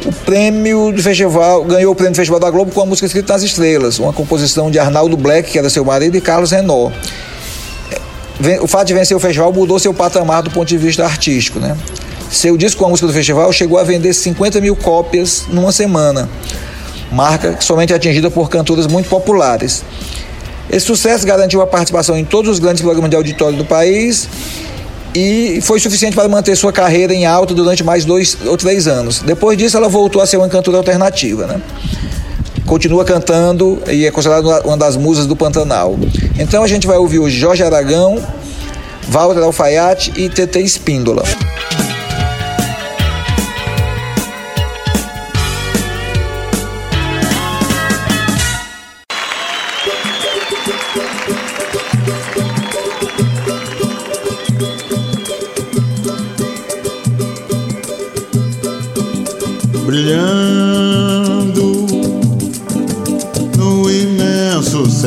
o 0.05 0.13
prêmio 0.13 0.93
do 0.93 1.03
festival, 1.03 1.65
ganhou 1.65 1.93
o 1.93 1.97
prêmio 1.97 2.13
do 2.13 2.17
Festival 2.17 2.39
da 2.39 2.49
Globo 2.49 2.71
com 2.71 2.81
a 2.81 2.87
música 2.87 3.07
Escrita 3.07 3.33
nas 3.33 3.43
Estrelas, 3.43 3.99
uma 3.99 4.13
composição 4.13 4.71
de 4.71 4.79
Arnaldo 4.79 5.17
Black, 5.17 5.51
que 5.51 5.59
era 5.59 5.69
seu 5.69 5.85
marido, 5.85 6.17
e 6.17 6.21
Carlos 6.21 6.53
Renault. 6.53 6.97
O 8.63 8.69
fato 8.69 8.87
de 8.87 8.95
vencer 8.95 9.17
o 9.17 9.21
festival 9.21 9.53
mudou 9.53 9.81
seu 9.81 9.93
patamar 9.93 10.45
do 10.45 10.51
ponto 10.53 10.69
de 10.69 10.79
vista 10.79 11.05
artístico, 11.05 11.59
né? 11.59 11.77
Seu 12.31 12.57
disco 12.57 12.79
com 12.79 12.87
a 12.87 12.91
música 12.91 13.09
do 13.09 13.13
festival 13.13 13.53
chegou 13.53 13.81
a 13.81 13.83
vender 13.83 14.15
50 14.15 14.61
mil 14.61 14.77
cópias 14.77 15.47
numa 15.49 15.73
semana, 15.73 16.29
marca 17.11 17.57
somente 17.61 17.93
atingida 17.93 18.31
por 18.31 18.49
cantoras 18.49 18.87
muito 18.87 19.09
populares. 19.09 19.83
Esse 20.71 20.87
sucesso 20.87 21.27
garantiu 21.27 21.63
a 21.63 21.67
participação 21.67 22.17
em 22.17 22.25
todos 22.25 22.51
os 22.51 22.59
grandes 22.59 22.83
programas 22.83 23.11
de 23.11 23.17
auditório 23.17 23.57
do 23.57 23.65
país 23.65 24.29
e 25.15 25.61
foi 25.63 25.81
suficiente 25.81 26.15
para 26.15 26.29
manter 26.29 26.57
sua 26.57 26.73
carreira 26.73 27.15
em 27.15 27.25
alta 27.25 27.55
durante 27.55 27.83
mais 27.83 28.05
dois 28.05 28.37
ou 28.45 28.57
três 28.57 28.87
anos. 28.87 29.21
Depois 29.21 29.57
disso, 29.57 29.77
ela 29.77 29.89
voltou 29.89 30.21
a 30.21 30.27
ser 30.27 30.37
uma 30.37 30.49
cantora 30.49 30.77
alternativa, 30.77 31.47
né? 31.47 31.61
Continua 32.67 33.05
cantando 33.05 33.81
e 33.89 34.05
é 34.05 34.11
considerada 34.11 34.67
uma 34.67 34.77
das 34.77 34.97
musas 34.97 35.27
do 35.27 35.37
Pantanal. 35.37 35.97
Então 36.39 36.63
a 36.63 36.67
gente 36.67 36.87
vai 36.87 36.99
ouvir 36.99 37.21
hoje 37.21 37.39
Jorge 37.39 37.63
Aragão, 37.63 38.21
Walter 39.09 39.41
Alfaiate 39.41 40.13
e 40.17 40.29
TT 40.29 40.61
Espíndola. 40.61 41.23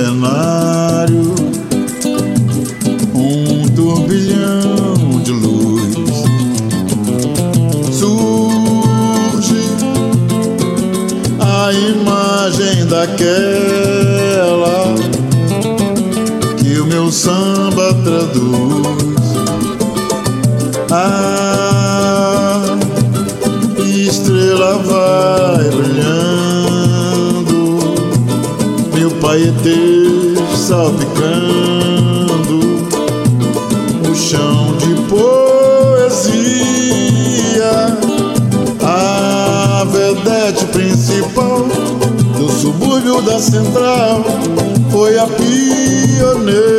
Cenário, 0.10 1.36
um 3.13 3.67
turbilhão 3.76 5.22
de 5.24 5.32
luz 5.32 5.93
surge 7.91 9.62
a 11.39 11.72
imagem 11.72 12.88
daquela 12.88 13.76
que 16.58 16.80
o 16.80 16.88
meu 16.88 17.12
samba 17.12 17.93
traduz. 18.04 18.89
estrela 24.08 24.78
vai 24.80 25.69
brilhando, 25.69 27.58
meu 28.95 29.12
Paetê 29.22 29.98
salpicando 30.69 32.60
o 34.08 34.15
chão 34.15 34.77
de 34.77 34.93
poesia. 35.10 36.29
A 38.84 39.84
vedete 39.86 40.65
principal 40.65 41.65
do 42.38 42.47
subúrbio 42.51 43.19
da 43.23 43.39
central 43.39 44.23
foi 44.91 45.17
a 45.17 45.25
pioneira. 45.25 46.78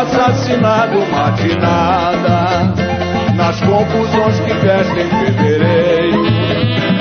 Assassinado 0.00 0.98
matinada 1.10 2.74
nas 3.34 3.60
confusões 3.60 4.40
que 4.40 4.52
vestem 4.54 5.08
fevereiro. 5.08 6.22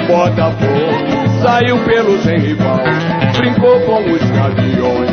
Botafogo 0.08 1.30
saiu 1.42 1.78
pelo 1.86 2.18
sem 2.20 2.40
rival, 2.40 2.80
brincou 3.38 3.80
com 3.82 4.04
os 4.12 4.32
gaviões 4.32 5.12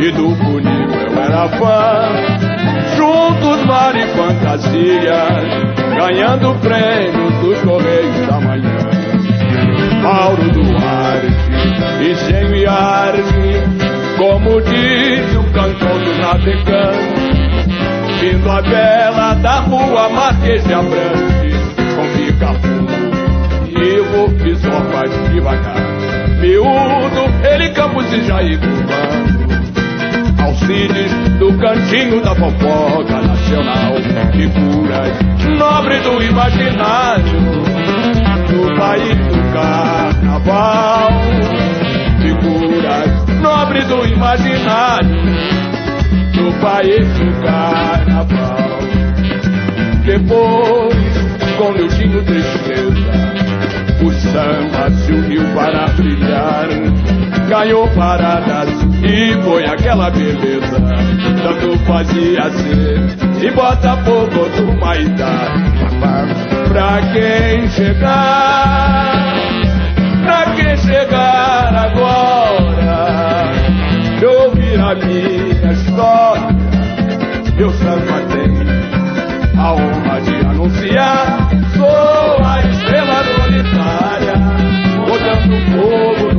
e 0.00 0.10
do 0.10 0.34
funil 0.36 0.90
eu 0.90 1.22
era 1.22 1.48
fã. 1.48 2.46
Juntos 2.96 3.64
mar 3.66 3.94
e 3.94 4.06
fantasia, 4.08 5.26
ganhando 5.96 6.54
prêmios 6.60 7.34
dos 7.40 7.60
Correios 7.60 8.26
da 8.26 8.40
Manhã. 8.40 8.76
Mauro 10.02 10.50
Duarte, 10.50 11.26
engenho 12.00 12.56
e 12.56 12.66
arte, 12.66 13.26
como 14.16 14.60
diz 14.62 15.36
o 15.36 15.44
cantor 15.52 16.05
do 16.16 16.22
navegante. 16.22 17.26
Vindo 18.20 18.50
a 18.50 18.62
bela 18.62 19.34
da 19.34 19.60
rua 19.60 20.08
Marquês 20.08 20.64
de 20.64 20.72
Abrantes, 20.72 21.56
com 21.94 22.06
pica-fumo, 22.16 22.86
Ivo 23.68 24.46
e 24.46 24.56
só 24.56 24.80
faz 24.90 25.10
devagar. 25.32 25.76
Miúdo, 26.40 27.46
ele 27.50 27.70
Campos 27.70 28.10
e 28.12 28.22
Jair. 28.24 28.58
Alcides 30.42 31.12
do 31.38 31.52
cantinho 31.58 32.22
da 32.22 32.34
fofoca 32.34 33.20
nacional. 33.20 33.94
Figuras 34.32 35.18
nobre 35.58 36.00
do 36.00 36.22
imaginário, 36.22 37.40
do 38.48 38.76
país 38.78 39.16
do 39.26 39.52
carnaval. 39.52 41.10
Figuras 42.22 43.26
nobre 43.40 43.82
do 43.82 44.06
imaginário, 44.06 45.22
do 46.46 46.52
país 46.60 47.08
do 47.18 47.32
carnaval. 47.42 48.78
Depois, 50.04 50.94
com 51.58 51.72
Niltinho 51.72 52.22
Tristeza, 52.24 53.10
o 54.00 54.12
samba 54.12 54.90
se 54.90 55.12
uniu 55.12 55.42
para 55.54 55.88
brilhar, 55.88 56.68
ganhou 57.48 57.88
paradas 57.88 58.68
e 59.02 59.42
foi 59.42 59.64
aquela 59.64 60.08
beleza. 60.10 60.80
Tanto 61.42 61.78
fazia 61.80 62.50
ser 62.50 63.44
e 63.44 63.50
bota 63.50 63.96
fogo 64.04 64.48
do 64.56 64.72
Maidá. 64.78 65.52
Pra 66.68 67.00
quem 67.12 67.68
chegar, 67.70 69.34
pra 70.22 70.52
quem 70.54 70.76
chegar 70.76 71.74
agora, 71.74 73.50
de 74.18 74.26
ouvir 74.26 74.80
a 74.80 74.94
minha 74.94 75.72
história, 75.72 76.35
meu 77.56 77.70
samba 77.72 78.20
tem 78.32 78.52
a 79.58 79.72
honra 79.72 80.20
de 80.20 80.34
anunciar. 80.46 81.48
Sou 81.74 82.44
a 82.44 82.60
estrela 82.60 83.24
solitária, 83.24 84.34
botando 85.06 85.56
fogo 85.72 86.34
no 86.34 86.35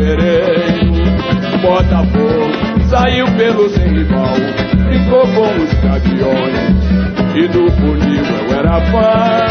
fevereiro, 0.00 0.92
Botafogo 1.60 2.50
saiu 2.88 3.26
pelo 3.36 3.68
sem 3.68 3.88
rival, 3.88 4.34
brincou 4.84 5.26
com 5.28 5.62
os 5.62 5.74
gaviões, 5.74 6.74
e 7.34 7.48
do 7.48 7.70
funil 7.72 8.24
eu 8.24 8.58
era 8.58 8.80
fã, 8.86 9.46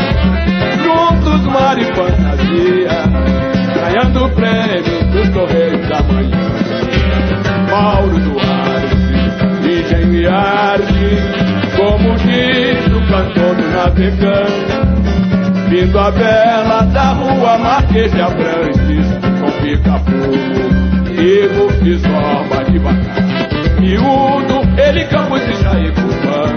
juntos 0.83 1.45
mar 1.45 1.77
e 1.77 1.85
fantasia, 1.85 2.89
ganhando 3.75 4.29
prêmios 4.35 5.05
dos 5.13 5.29
Correios 5.29 5.87
da 5.87 6.01
Manhã. 6.03 6.49
Mauro 7.69 8.19
Duarte, 8.19 8.95
engenho 9.63 10.13
e 10.15 10.27
arte, 10.27 11.09
como 11.77 12.15
diz 12.15 12.87
o 12.87 13.01
cantor 13.07 13.55
do 13.55 13.69
navegante, 13.69 14.79
vindo 15.69 15.99
a 15.99 16.11
bela 16.11 16.81
da 16.91 17.13
rua 17.13 17.57
Marquês 17.59 18.11
de 18.11 18.21
Abrantes, 18.21 19.05
com 19.39 19.51
pica-fogo, 19.61 20.18
de 21.89 21.97
sorba 22.01 22.63
de 22.65 22.77
vaca, 22.77 23.15
Miúdo, 23.79 24.61
ele 24.79 25.05
Campos 25.05 25.41
e 25.41 25.53
Jaicubã. 25.55 26.53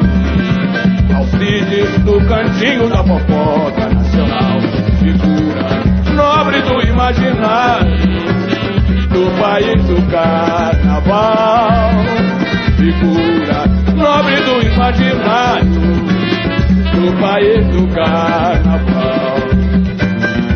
Alcides 1.17 1.99
do 2.01 2.21
cantinho 2.29 2.87
da 2.91 3.03
fofoca 3.03 3.89
nacional. 3.89 4.61
Figura 4.99 6.13
nobre 6.15 6.61
do 6.61 6.83
imaginário 6.87 7.97
do 9.09 9.41
país 9.41 9.83
do 9.87 10.11
carnaval. 10.11 11.93
Figura 12.77 13.65
nobre 13.97 14.37
do 14.37 14.67
imaginário 14.67 15.81
do 16.93 17.21
país 17.23 17.67
do 17.69 17.89
carnaval. 17.95 19.37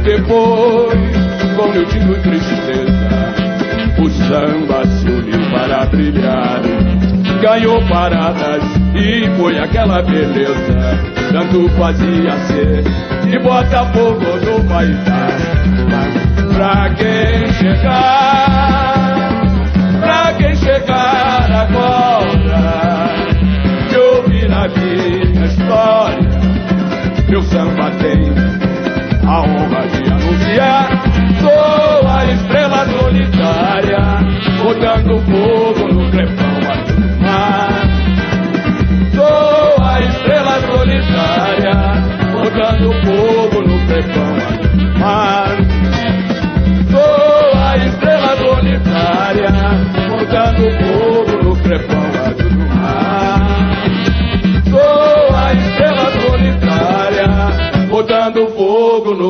Depois, 0.05 1.57
como 1.57 1.73
meu 1.73 1.85
digo, 1.87 2.15
tristeza 2.21 2.86
o 3.99 4.11
samba 4.11 4.87
se 4.87 5.09
uniu 5.09 5.51
para 5.51 5.87
brilhar. 5.87 6.61
Ganhou 7.41 7.83
paradas 7.89 8.63
e 8.95 9.29
foi 9.37 9.59
aquela 9.59 10.03
beleza, 10.03 10.99
tanto 11.33 11.69
fazia 11.71 12.33
ser 12.47 12.85
de 13.29 13.39
Botafogo 13.39 14.25
no 14.45 14.65
paisar. 14.69 15.37
Mas 15.91 16.55
pra 16.55 16.91
quem 16.95 17.53
chegar. 17.53 18.96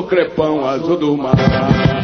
crepão 0.06 0.66
azul 0.66 0.96
do 0.96 1.16
mar. 1.16 1.95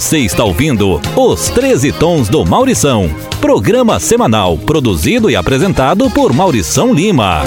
Você 0.00 0.20
está 0.20 0.42
ouvindo 0.42 0.98
Os 1.14 1.50
13 1.50 1.92
Tons 1.92 2.30
do 2.30 2.42
Maurição, 2.42 3.14
programa 3.38 4.00
semanal 4.00 4.56
produzido 4.56 5.28
e 5.28 5.36
apresentado 5.36 6.08
por 6.08 6.32
Maurição 6.32 6.94
Lima. 6.94 7.44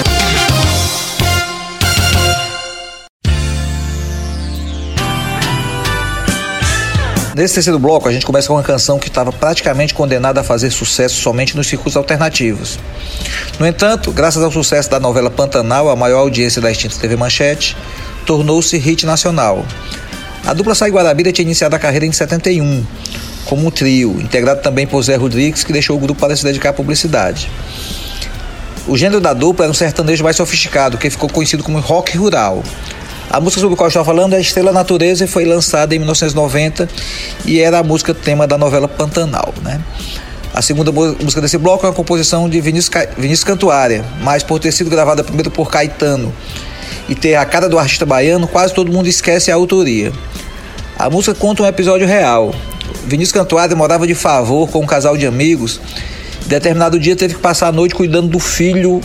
Nesse 7.36 7.56
terceiro 7.56 7.80
bloco, 7.80 8.08
a 8.08 8.12
gente 8.12 8.24
começa 8.24 8.48
com 8.48 8.54
uma 8.54 8.62
canção 8.62 9.00
que 9.00 9.08
estava 9.08 9.32
praticamente 9.32 9.96
condenada 9.96 10.42
a 10.42 10.44
fazer 10.44 10.70
sucesso 10.70 11.16
somente 11.16 11.58
nos 11.58 11.66
circuitos 11.66 11.98
alternativos. 11.98 12.78
No 13.60 13.66
entanto, 13.66 14.12
graças 14.12 14.44
ao 14.44 14.52
sucesso 14.52 14.92
da 14.92 15.00
novela 15.00 15.32
Pantanal, 15.32 15.90
a 15.90 15.96
maior 15.96 16.20
audiência 16.20 16.62
da 16.62 16.72
extinta 16.72 17.00
TV 17.00 17.16
Manchete, 17.16 17.76
tornou-se 18.28 18.78
hit 18.78 19.08
nacional. 19.08 19.66
A 20.46 20.54
dupla 20.54 20.76
Sai 20.76 20.92
Guarabira 20.92 21.32
tinha 21.32 21.46
iniciado 21.46 21.74
a 21.74 21.80
carreira 21.80 22.06
em 22.06 22.12
71, 22.12 22.86
como 23.46 23.66
um 23.66 23.72
trio, 23.72 24.20
integrado 24.20 24.62
também 24.62 24.86
por 24.86 25.02
Zé 25.02 25.16
Rodrigues, 25.16 25.64
que 25.64 25.72
deixou 25.72 25.96
o 25.96 26.00
grupo 26.00 26.20
para 26.20 26.36
se 26.36 26.44
dedicar 26.44 26.70
à 26.70 26.74
publicidade. 26.74 27.50
O 28.86 28.98
gênero 28.98 29.22
da 29.22 29.34
dupla 29.34 29.64
era 29.64 29.72
um 29.72 29.74
sertanejo 29.74 30.22
mais 30.22 30.36
sofisticado, 30.36 30.98
que 30.98 31.10
ficou 31.10 31.30
conhecido 31.30 31.64
como 31.64 31.80
rock 31.80 32.18
rural. 32.18 32.62
A 33.30 33.40
música 33.40 33.62
sobre 33.62 33.76
a 33.76 33.78
qual 33.78 33.86
eu 33.86 33.90
estava 33.90 34.06
falando 34.06 34.34
é 34.34 34.42
Estrela 34.42 34.74
Natureza 34.74 35.24
e 35.24 35.28
foi 35.28 35.46
lançada 35.46 35.96
em 35.96 35.98
1990 36.00 36.90
e 37.46 37.62
era 37.62 37.80
a 37.80 37.84
música 37.84 38.14
tema 38.14 38.46
da 38.46 38.58
novela 38.58 38.88
Pantanal. 38.88 39.54
Né? 39.64 39.80
A 40.54 40.62
segunda 40.62 40.92
música 40.92 41.40
desse 41.40 41.58
bloco 41.58 41.86
é 41.86 41.90
uma 41.90 41.96
composição 41.96 42.50
de 42.50 42.60
Vinícius, 42.60 42.90
Ca... 42.90 43.08
Vinícius 43.18 43.46
Cantuária, 43.46 44.04
mas 44.22 44.44
por 44.44 44.60
ter 44.60 44.74
sido 44.74 44.90
gravada 44.90 45.24
primeiro 45.24 45.50
por 45.50 45.72
Caetano 45.72 46.34
e 47.08 47.16
ter 47.16 47.36
a 47.36 47.46
cara 47.46 47.68
do 47.68 47.78
artista 47.78 48.06
baiano, 48.06 48.48
quase 48.48 48.74
todo 48.74 48.92
mundo 48.92 49.08
esquece 49.08 49.52
a 49.52 49.56
autoria. 49.56 50.12
A 50.98 51.10
música 51.10 51.34
conta 51.34 51.64
um 51.64 51.68
episódio 51.68 52.08
real. 52.08 52.54
Vinícius 53.06 53.32
Cantuária 53.32 53.76
morava 53.76 54.08
de 54.08 54.16
favor 54.16 54.70
com 54.70 54.80
um 54.80 54.86
casal 54.86 55.18
de 55.18 55.26
amigos. 55.26 55.80
Determinado 56.46 57.00
dia 57.00 57.16
teve 57.16 57.36
que 57.36 57.40
passar 57.40 57.68
a 57.68 57.72
noite 57.72 57.96
cuidando 57.96 58.28
do 58.28 58.40
filho 58.40 59.02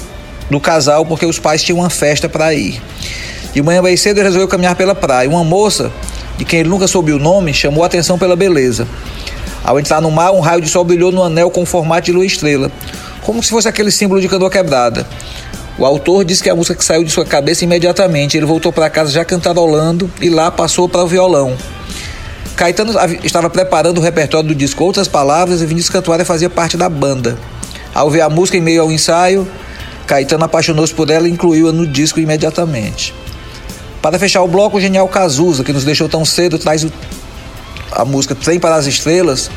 do 0.51 0.61
casal 0.61 1.05
porque 1.05 1.27
os 1.27 1.39
pais 1.39 1.63
tinham 1.63 1.81
uma 1.81 1.91
festa 1.91 2.29
para 2.29 2.55
ir. 2.55 2.81
De 3.53 3.63
manhã 3.63 3.83
bem 3.83 3.97
cedo 3.97 4.19
ele 4.19 4.25
resolveu 4.25 4.49
caminhar 4.49 4.77
pela 4.77 4.95
praia. 4.95 5.29
Uma 5.29 5.45
moça, 5.45 5.91
de 6.37 6.45
quem 6.45 6.61
ele 6.61 6.69
nunca 6.69 6.87
soube 6.87 7.13
o 7.13 7.19
nome, 7.19 7.53
chamou 7.53 7.83
a 7.83 7.87
atenção 7.87 8.19
pela 8.19 8.37
beleza. 8.37 8.87
Ao 9.65 9.79
entrar 9.79 10.01
no 10.01 10.11
mar, 10.11 10.31
um 10.33 10.41
raio 10.41 10.61
de 10.61 10.69
sol 10.69 10.85
brilhou 10.85 11.11
no 11.11 11.23
anel 11.23 11.51
com 11.51 11.67
formato 11.67 12.07
de 12.07 12.13
lua 12.13 12.25
estrela, 12.25 12.71
como 13.23 13.43
se 13.43 13.51
fosse 13.51 13.69
aquele 13.69 13.91
símbolo 13.91 14.21
de 14.21 14.29
canoa 14.29 14.51
quebrada. 14.51 15.07
O 15.79 15.87
autor 15.87 16.25
disse 16.25 16.43
que 16.43 16.51
a 16.51 16.57
música 16.57 16.75
que 16.75 16.85
saiu 16.85 17.05
de 17.05 17.11
sua 17.11 17.25
cabeça 17.25 17.63
imediatamente. 17.63 18.37
Ele 18.37 18.45
voltou 18.45 18.73
para 18.73 18.91
casa 18.91 19.13
já 19.13 19.25
cantarolando 19.25 20.11
e 20.21 20.29
lá 20.29 20.51
passou 20.51 20.89
para 20.89 21.05
o 21.05 21.07
violão. 21.07 21.57
Caetano 22.57 22.93
estava 23.23 23.49
preparando 23.49 23.99
o 23.99 24.01
repertório 24.01 24.49
do 24.49 24.55
disco 24.55 24.83
Outras 24.83 25.07
Palavras 25.07 25.63
e 25.63 25.67
Vinícius 25.67 25.91
Cantuária 25.91 26.25
fazia 26.25 26.51
parte 26.51 26.77
da 26.77 26.89
banda. 26.89 27.39
Ao 27.95 28.11
ver 28.11 28.23
a 28.23 28.29
música 28.29 28.59
em 28.59 28.61
meio 28.61 28.83
ao 28.83 28.91
ensaio, 28.91 29.47
Caetano 30.09 30.45
apaixonou-se 30.45 30.93
por 30.93 31.09
ela 31.11 31.29
e 31.29 31.31
incluiu-a 31.31 31.71
no 31.71 31.87
disco 31.87 32.19
imediatamente. 32.19 33.15
Para 34.03 34.19
fechar 34.19 34.43
o 34.43 34.49
bloco, 34.49 34.79
o 34.79 34.81
genial 34.81 35.07
Cazuza, 35.07 35.63
que 35.63 35.73
nos 35.73 35.85
deixou 35.85 36.09
tão 36.09 36.25
cedo, 36.25 36.59
traz 36.59 36.83
o, 36.83 36.93
a 37.93 38.05
música 38.05 38.35
Trem 38.35 38.59
para 38.59 38.75
as 38.75 38.87
Estrelas, 38.87 39.49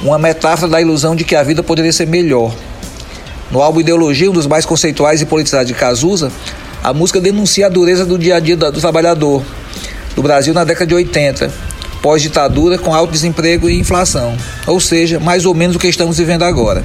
uma 0.00 0.18
metáfora 0.18 0.70
da 0.70 0.80
ilusão 0.80 1.16
de 1.16 1.24
que 1.24 1.34
a 1.34 1.42
vida 1.42 1.62
poderia 1.62 1.92
ser 1.92 2.06
melhor. 2.06 2.54
No 3.52 3.60
álbum 3.60 3.80
Ideologia, 3.80 4.30
um 4.30 4.32
dos 4.32 4.46
mais 4.46 4.64
conceituais 4.64 5.20
e 5.20 5.26
politizados 5.26 5.68
de 5.68 5.74
Cazuza, 5.74 6.32
a 6.82 6.94
música 6.94 7.20
denuncia 7.20 7.66
a 7.66 7.68
dureza 7.68 8.06
do 8.06 8.18
dia 8.18 8.36
a 8.36 8.40
dia 8.40 8.56
do 8.56 8.72
trabalhador 8.72 9.42
do 10.16 10.22
Brasil 10.22 10.54
na 10.54 10.64
década 10.64 10.86
de 10.86 10.94
80, 10.94 11.52
pós-ditadura 12.00 12.78
com 12.78 12.94
alto 12.94 13.12
desemprego 13.12 13.68
e 13.68 13.78
inflação, 13.78 14.34
ou 14.66 14.80
seja, 14.80 15.20
mais 15.20 15.44
ou 15.44 15.54
menos 15.54 15.76
o 15.76 15.78
que 15.78 15.86
estamos 15.86 16.16
vivendo 16.16 16.44
agora. 16.44 16.82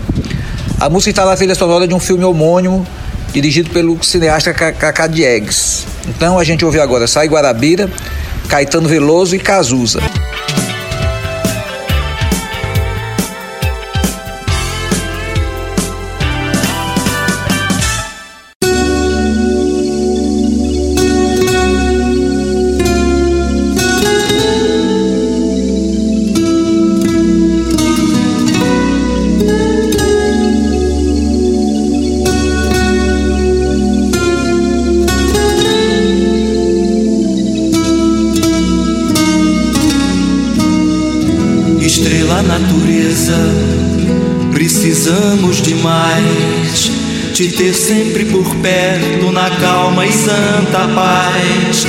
A 0.78 0.90
música 0.90 1.10
está 1.10 1.26
na 1.26 1.38
trilha 1.38 1.56
sonora 1.56 1.88
de 1.88 1.94
um 1.94 2.00
filme 2.00 2.26
homônimo 2.26 2.86
dirigido 3.32 3.70
pelo 3.70 4.04
cineasta 4.04 4.54
Cacá 4.54 5.08
Diegues. 5.08 5.86
Então 6.06 6.38
a 6.38 6.44
gente 6.44 6.66
ouve 6.66 6.82
agora 6.82 7.08
Sai 7.08 7.28
Guarabira, 7.28 7.90
Caetano 8.50 8.90
Veloso 8.90 9.36
e 9.36 9.40
Cazuza. 9.40 10.02
Paz. 50.88 51.86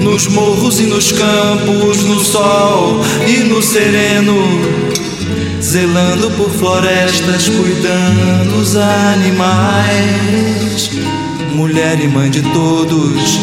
Nos 0.00 0.26
morros 0.28 0.80
e 0.80 0.84
nos 0.84 1.12
campos, 1.12 2.02
no 2.04 2.18
sol 2.20 3.04
e 3.26 3.40
no 3.44 3.60
sereno, 3.62 4.34
zelando 5.60 6.30
por 6.32 6.50
florestas, 6.50 7.48
cuidando 7.48 8.60
os 8.60 8.76
animais. 8.76 10.90
Mulher 11.52 12.00
e 12.00 12.08
mãe 12.08 12.30
de 12.30 12.42
todos, 12.42 13.38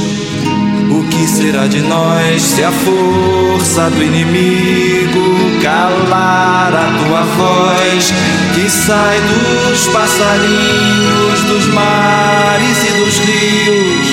o 0.90 1.04
que 1.10 1.28
será 1.28 1.68
de 1.68 1.82
nós 1.82 2.42
se 2.42 2.64
a 2.64 2.72
força 2.72 3.90
do 3.90 4.02
inimigo 4.02 5.46
calar 5.66 6.74
a 6.74 7.04
tua 7.04 7.22
voz 7.22 8.14
que 8.54 8.70
sai 8.70 9.20
dos 9.20 9.88
passarinhos, 9.88 11.42
dos 11.48 11.66
mares 11.74 12.84
e 12.84 12.92
dos 13.00 13.18
rios, 13.20 14.08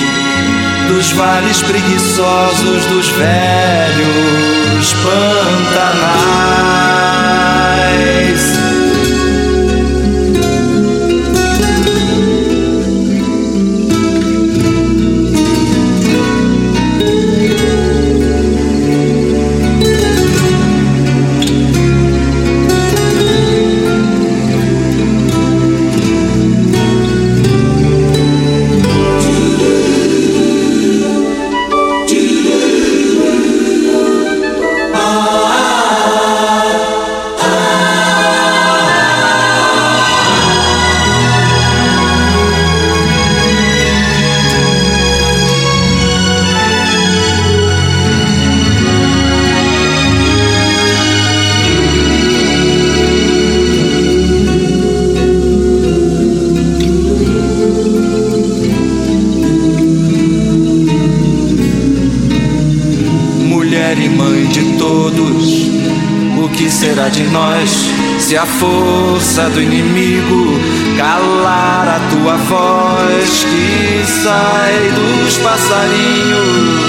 dos 0.87 1.11
vales 1.13 1.61
preguiçosos, 1.61 2.85
dos 2.85 3.09
velhos 3.09 4.93
pantanais? 5.03 6.92
Se 68.33 68.37
a 68.37 68.47
força 68.47 69.47
do 69.51 69.61
inimigo 69.61 70.59
calar 70.97 71.87
a 71.87 71.99
tua 72.09 72.35
voz 72.35 73.43
que 73.43 74.03
sai 74.23 74.89
dos 74.89 75.37
passarinhos, 75.37 76.81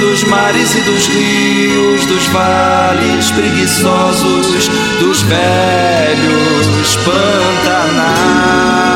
dos 0.00 0.22
mares 0.24 0.74
e 0.74 0.80
dos 0.82 1.06
rios, 1.06 2.04
dos 2.04 2.26
vales 2.26 3.30
preguiçosos, 3.30 4.68
dos 5.00 5.22
velhos 5.22 6.96
pantanais. 7.06 8.89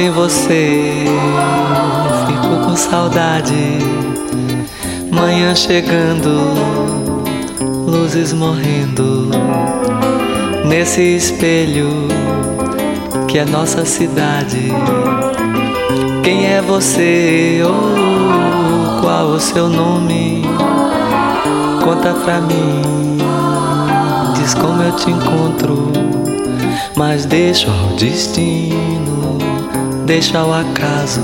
Penso 0.00 0.08
em 0.08 0.10
você, 0.10 0.94
fico 2.26 2.64
com 2.64 2.74
saudade. 2.74 3.78
Manhã 5.10 5.54
chegando, 5.54 6.30
luzes 7.86 8.32
morrendo 8.32 9.28
nesse 10.64 11.02
espelho 11.02 12.08
que 13.28 13.40
é 13.40 13.44
nossa 13.44 13.84
cidade. 13.84 14.72
Quem 16.24 16.46
é 16.46 16.62
você? 16.62 17.60
Oh, 17.62 19.02
qual 19.02 19.26
o 19.26 19.38
seu 19.40 19.68
nome? 19.68 20.42
Conta 21.84 22.14
pra 22.14 22.40
mim, 22.40 23.18
diz 24.34 24.54
como 24.54 24.82
eu 24.82 24.96
te 24.96 25.10
encontro. 25.10 25.92
Mas 26.96 27.24
deixa 27.24 27.68
ao 27.70 27.96
destino, 27.96 28.89
deixa 30.10 30.40
ao 30.40 30.52
acaso. 30.52 31.22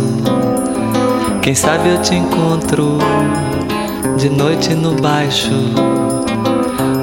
Quem 1.42 1.56
sabe 1.56 1.88
eu 1.88 2.00
te 2.02 2.14
encontro 2.14 2.98
de 4.16 4.30
noite 4.30 4.76
no 4.76 4.94
baixo. 4.94 5.50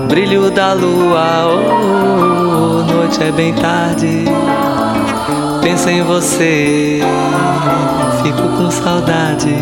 Brilho 0.08 0.50
da 0.50 0.72
lua, 0.72 1.44
oh, 1.46 2.90
noite 2.90 3.22
é 3.22 3.34
bem 3.34 3.54
tarde. 3.56 4.24
Penso 5.62 5.90
em 5.90 6.02
você, 6.04 7.02
fico 8.24 8.48
com 8.58 8.72
saudade. 8.72 9.54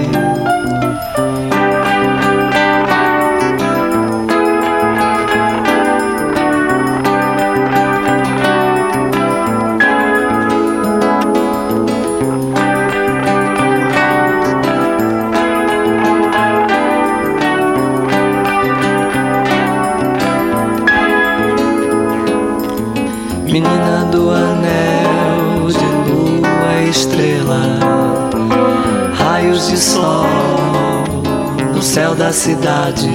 Céu 31.91 32.15
da 32.15 32.31
cidade, 32.31 33.09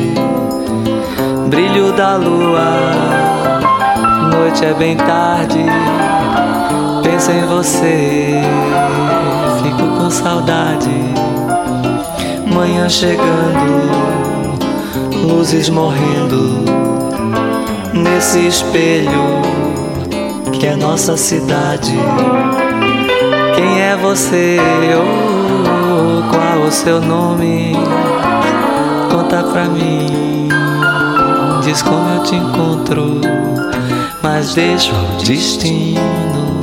brilho 1.49 1.93
da 1.93 2.17
lua, 2.17 2.77
noite 4.31 4.67
é 4.67 4.75
bem 4.75 4.99
tarde. 4.99 5.65
Penso 7.03 7.31
em 7.31 7.47
você, 7.47 8.35
fico 9.63 9.97
com 9.97 10.11
saudade. 10.11 10.91
Manhã 12.55 12.87
chegando, 12.87 13.89
luzes 15.27 15.71
morrendo 15.71 16.63
nesse 17.95 18.47
espelho 18.47 19.41
que 20.53 20.67
é 20.67 20.77
nossa 20.77 21.17
cidade. 21.17 21.95
Quem 23.55 23.81
é 23.81 23.97
você? 23.97 24.59
Oh, 25.01 26.31
qual 26.31 26.67
o 26.67 26.71
seu 26.71 27.01
nome? 27.01 27.75
Conta 29.29 29.43
pra 29.43 29.65
mim, 29.65 30.49
diz 31.65 31.83
como 31.83 32.09
eu 32.11 32.23
te 32.23 32.37
encontro. 32.37 33.21
Mas 34.23 34.55
deixa 34.55 34.93
o 34.93 35.25
destino, 35.25 36.63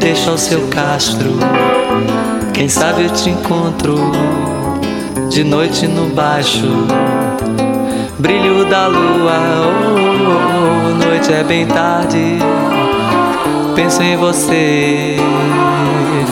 deixa 0.00 0.32
o 0.32 0.36
seu 0.36 0.66
castro. 0.70 1.30
Quem 2.52 2.68
sabe 2.68 3.04
eu 3.04 3.10
te 3.10 3.30
encontro 3.30 3.94
de 5.30 5.44
noite 5.44 5.86
no 5.86 6.12
baixo. 6.12 6.66
Brilho 8.18 8.68
da 8.68 8.88
lua, 8.88 9.38
oh, 9.70 11.06
noite 11.06 11.32
é 11.32 11.44
bem 11.44 11.64
tarde. 11.64 12.38
Penso 13.76 14.02
em 14.02 14.16
você, 14.16 15.16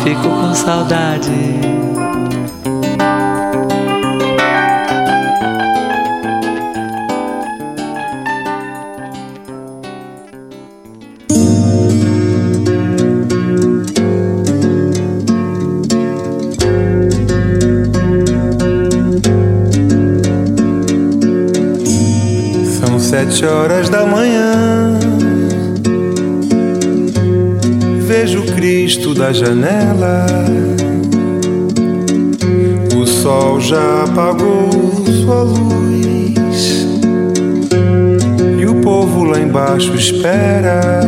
fico 0.03 0.29
com 0.29 0.53
saudade. 0.55 1.72
São 22.85 22.99
sete 22.99 23.47
horas 23.47 23.89
da 23.89 24.05
manhã. 24.05 24.99
Vejo 28.01 28.43
Cristo 28.57 29.15
da 29.15 29.33
janela. 29.33 30.27
O 33.01 33.07
sol 33.07 33.61
já 33.61 34.03
apagou 34.03 34.69
sua 35.23 35.43
luz. 35.45 36.89
E 38.61 38.67
o 38.67 38.75
povo 38.81 39.23
lá 39.23 39.39
embaixo 39.39 39.95
espera. 39.95 41.03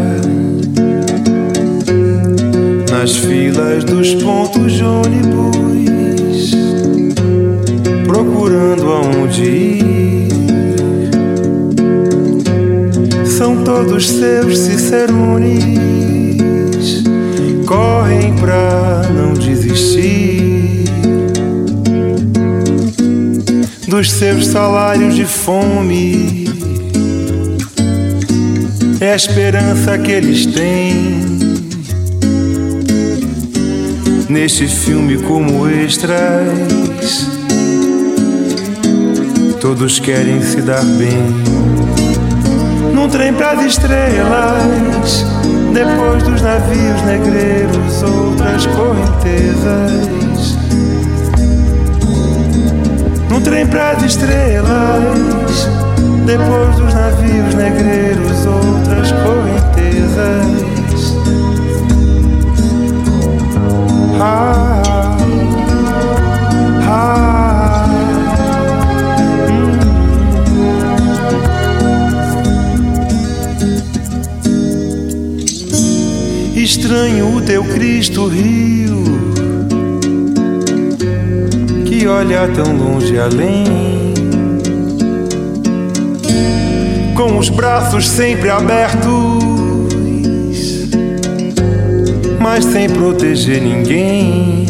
Nas 2.89 3.17
filas 3.17 3.83
dos 3.83 4.15
pontos 4.15 4.75
de 4.75 4.85
ônibus. 4.85 6.55
Procurando 8.07 8.93
aonde 8.93 9.43
ir. 9.43 9.94
Todos 13.65 14.09
seus 14.11 14.59
cicerones 14.59 15.65
correm 17.67 18.35
pra 18.35 19.03
não 19.11 19.33
desistir 19.33 20.85
dos 23.89 24.13
seus 24.13 24.49
salários 24.49 25.15
de 25.15 25.25
fome. 25.25 26.45
É 29.01 29.13
a 29.13 29.17
esperança 29.17 29.99
que 29.99 30.11
eles 30.13 30.47
têm 30.47 31.25
neste 34.29 34.67
filme 34.67 35.17
como 35.19 35.69
extras. 35.69 37.29
Todos 39.61 39.99
querem 39.99 40.43
se 40.43 40.61
dar 40.61 40.85
bem 40.85 41.74
trem 43.15 43.33
pras 43.33 43.65
estrelas. 43.65 45.25
Depois 45.73 46.21
dos 46.25 46.43
navios 46.43 47.01
negreiros, 47.03 48.03
outras 48.03 48.67
correntezas. 48.67 50.59
Num 53.31 53.41
trem 53.41 53.69
pras 53.69 54.03
estrelas. 54.03 55.71
Depois 56.27 56.75
dos 56.75 56.93
navios 56.93 57.55
negreiros, 57.55 58.47
outras 58.47 59.13
correntezas. 59.13 60.64
Estranho 76.85 77.37
o 77.37 77.41
teu 77.41 77.65
Cristo 77.65 78.27
Rio, 78.27 79.03
que 81.87 82.07
olha 82.07 82.47
tão 82.49 82.77
longe 82.77 83.19
além, 83.19 84.13
com 87.17 87.39
os 87.39 87.49
braços 87.49 88.07
sempre 88.07 88.51
abertos, 88.51 89.43
mas 92.39 92.67
sem 92.67 92.91
proteger 92.91 93.63
ninguém. 93.63 94.67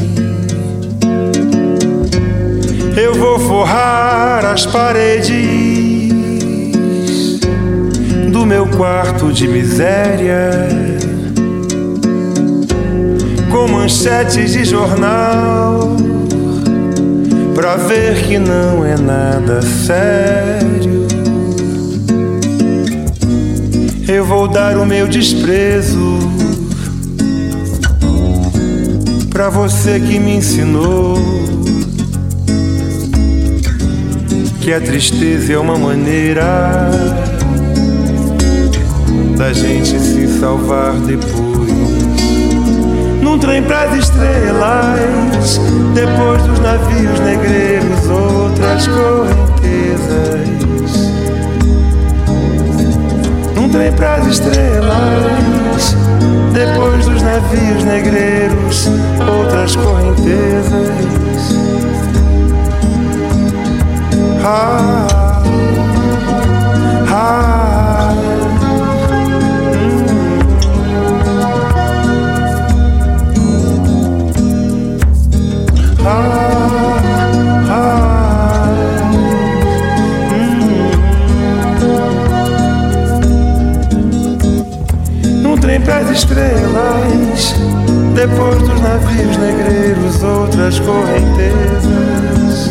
Eu 2.96 3.14
vou 3.16 3.40
forrar 3.40 4.44
as 4.44 4.64
paredes 4.64 6.12
do 8.30 8.46
meu 8.46 8.68
quarto 8.68 9.32
de 9.32 9.48
miséria 9.48 10.93
com 13.54 13.68
manchetes 13.68 14.50
de 14.50 14.64
jornal 14.64 15.94
pra 17.54 17.76
ver 17.76 18.20
que 18.26 18.36
não 18.36 18.84
é 18.84 18.96
nada 18.96 19.62
sério. 19.62 21.06
Eu 24.08 24.26
vou 24.26 24.48
dar 24.48 24.76
o 24.76 24.84
meu 24.84 25.06
desprezo 25.06 26.18
pra 29.30 29.48
você 29.50 30.00
que 30.00 30.18
me 30.18 30.38
ensinou 30.38 31.16
que 34.62 34.72
a 34.72 34.80
tristeza 34.80 35.52
é 35.52 35.58
uma 35.58 35.78
maneira 35.78 36.90
da 39.38 39.52
gente 39.52 39.96
se 40.00 40.40
salvar 40.40 40.94
depois. 40.94 42.13
Trem 43.44 43.62
pras 43.64 43.94
estrelas, 43.94 45.60
depois 45.92 46.42
dos 46.44 46.58
navios 46.60 47.20
negreiros, 47.20 48.08
outras 48.08 48.86
correntezas. 48.88 50.48
Num 53.54 53.68
trem 53.68 53.92
pras 53.92 54.26
estrelas, 54.26 55.94
depois 56.54 57.04
dos 57.04 57.20
navios 57.20 57.84
negreiros, 57.84 58.88
outras 59.20 59.76
correntezas. 59.76 60.88
Ah, 64.42 65.42
ah, 67.10 67.73
pras 85.84 86.10
estrelas, 86.10 87.54
depois 88.14 88.58
dos 88.62 88.80
navios 88.80 89.36
negreiros, 89.36 90.22
outras 90.22 90.80
correntezas. 90.80 92.70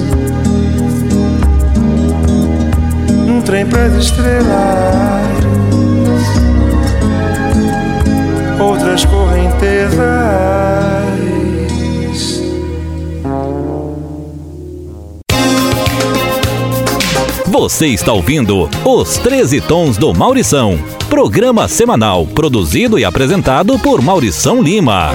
Num 3.26 3.42
trem 3.42 3.66
pras 3.68 3.94
estrelas, 3.94 4.48
outras 8.60 9.06
correntezas. 9.06 10.93
Você 17.54 17.86
está 17.86 18.12
ouvindo 18.12 18.68
Os 18.84 19.20
13 19.20 19.62
Tons 19.62 19.95
do 19.95 20.12
Maurição. 20.12 20.76
Programa 21.08 21.68
semanal 21.68 22.26
produzido 22.26 22.97
e 22.97 23.06
apresentado 23.06 23.78
por 23.78 24.01
Maurição 24.01 24.60
Lima. 24.60 25.14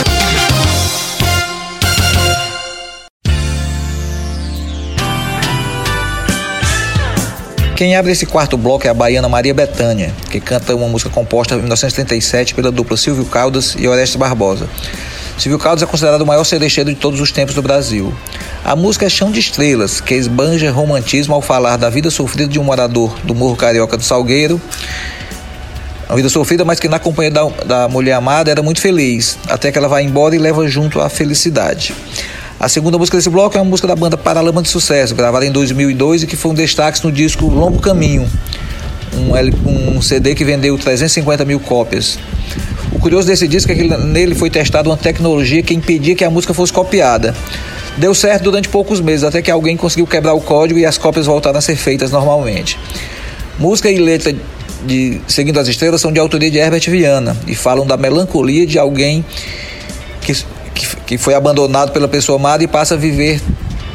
Quem 7.75 7.97
abre 7.97 8.13
esse 8.13 8.25
quarto 8.25 8.57
bloco 8.57 8.87
é 8.87 8.91
a 8.91 8.95
baiana 8.95 9.29
Maria 9.29 9.53
Bethânia, 9.53 10.15
que 10.31 10.39
canta 10.39 10.77
uma 10.77 10.87
música 10.87 11.11
composta 11.11 11.57
em 11.57 11.59
1937 11.59 12.55
pela 12.55 12.71
dupla 12.71 12.97
Silvio 12.97 13.25
Caldas 13.25 13.75
e 13.77 13.89
Orestes 13.89 14.15
Barbosa. 14.15 14.69
Silvio 15.39 15.57
Caldas 15.57 15.85
é 15.85 15.87
considerado 15.87 16.23
o 16.23 16.27
maior 16.27 16.43
cerecheiro 16.43 16.91
de 16.91 16.97
todos 16.97 17.21
os 17.21 17.31
tempos 17.31 17.55
do 17.55 17.63
Brasil. 17.63 18.13
A 18.65 18.75
música 18.75 19.07
é 19.07 19.09
Chão 19.09 19.31
de 19.31 19.39
Estrelas, 19.39 20.01
que 20.01 20.15
esbanja 20.15 20.69
romantismo 20.73 21.33
ao 21.33 21.41
falar 21.41 21.77
da 21.77 21.89
vida 21.89 22.11
sofrida 22.11 22.51
de 22.51 22.59
um 22.59 22.65
morador 22.65 23.17
do 23.23 23.37
Morro 23.37 23.55
Carioca 23.55 23.97
do 23.97 24.03
Salgueiro. 24.03 24.61
Uma 26.09 26.17
vida 26.17 26.29
sofrida, 26.29 26.65
mas 26.65 26.81
que 26.81 26.89
na 26.89 26.99
companhia 26.99 27.31
da, 27.31 27.45
da 27.65 27.89
mulher 27.89 28.15
amada 28.15 28.51
era 28.51 28.63
muito 28.63 28.81
feliz, 28.81 29.39
até 29.49 29.71
que 29.71 29.79
ela 29.79 29.87
vai 29.87 30.03
embora 30.03 30.35
e 30.35 30.39
leva 30.39 30.67
junto 30.67 31.01
a 31.01 31.09
felicidade. 31.09 31.95
A 32.59 32.69
segunda 32.69 32.99
música 32.99 33.17
desse 33.17 33.31
bloco 33.31 33.57
é 33.57 33.61
uma 33.61 33.71
música 33.71 33.87
da 33.87 33.95
banda 33.95 34.17
Paralama 34.17 34.61
de 34.61 34.69
Sucesso, 34.69 35.15
gravada 35.15 35.47
em 35.47 35.53
2002 35.53 36.25
e 36.25 36.27
que 36.27 36.35
foi 36.35 36.51
um 36.51 36.55
destaque 36.55 37.05
no 37.05 37.13
disco 37.13 37.47
Longo 37.47 37.79
Caminho, 37.79 38.29
um, 39.15 39.97
um 39.97 40.03
CD 40.03 40.35
que 40.35 40.45
vendeu 40.45 40.77
350 40.77 41.45
mil 41.45 41.61
cópias. 41.61 42.19
Curioso 43.09 43.27
desse 43.27 43.49
disco 43.49 43.73
é 43.73 43.75
que 43.75 43.85
nele 43.85 44.35
foi 44.35 44.51
testada 44.51 44.87
uma 44.87 44.97
tecnologia 44.99 45.63
que 45.63 45.73
impedia 45.73 46.15
que 46.15 46.23
a 46.23 46.29
música 46.29 46.53
fosse 46.53 46.71
copiada. 46.71 47.35
Deu 47.97 48.15
certo 48.15 48.43
durante 48.43 48.69
poucos 48.69 49.01
meses, 49.01 49.25
até 49.25 49.41
que 49.41 49.51
alguém 49.51 49.79
conseguiu 49.79 50.07
quebrar 50.07 50.35
o 50.35 50.43
código 50.43 50.79
e 50.79 50.85
as 50.85 50.99
cópias 50.99 51.25
voltaram 51.25 51.59
a 51.59 51.63
ser 51.63 51.75
feitas 51.77 52.11
normalmente. 52.11 52.79
Música 53.59 53.91
e 53.91 53.99
letra 53.99 54.37
de 54.85 55.23
Seguindo 55.27 55.59
as 55.59 55.69
Estrelas 55.69 56.03
são 56.03 56.13
de 56.13 56.21
autoria 56.21 56.51
de 56.51 56.59
Herbert 56.59 56.83
Viana 56.91 57.35
e 57.47 57.55
falam 57.55 57.87
da 57.87 57.97
melancolia 57.97 58.67
de 58.67 58.79
alguém 58.79 59.25
que, 60.21 60.35
que, 60.75 60.97
que 61.07 61.17
foi 61.17 61.33
abandonado 61.33 61.93
pela 61.93 62.09
pessoa 62.09 62.37
amada 62.37 62.63
e 62.63 62.67
passa 62.67 62.93
a 62.93 62.99
viver 62.99 63.41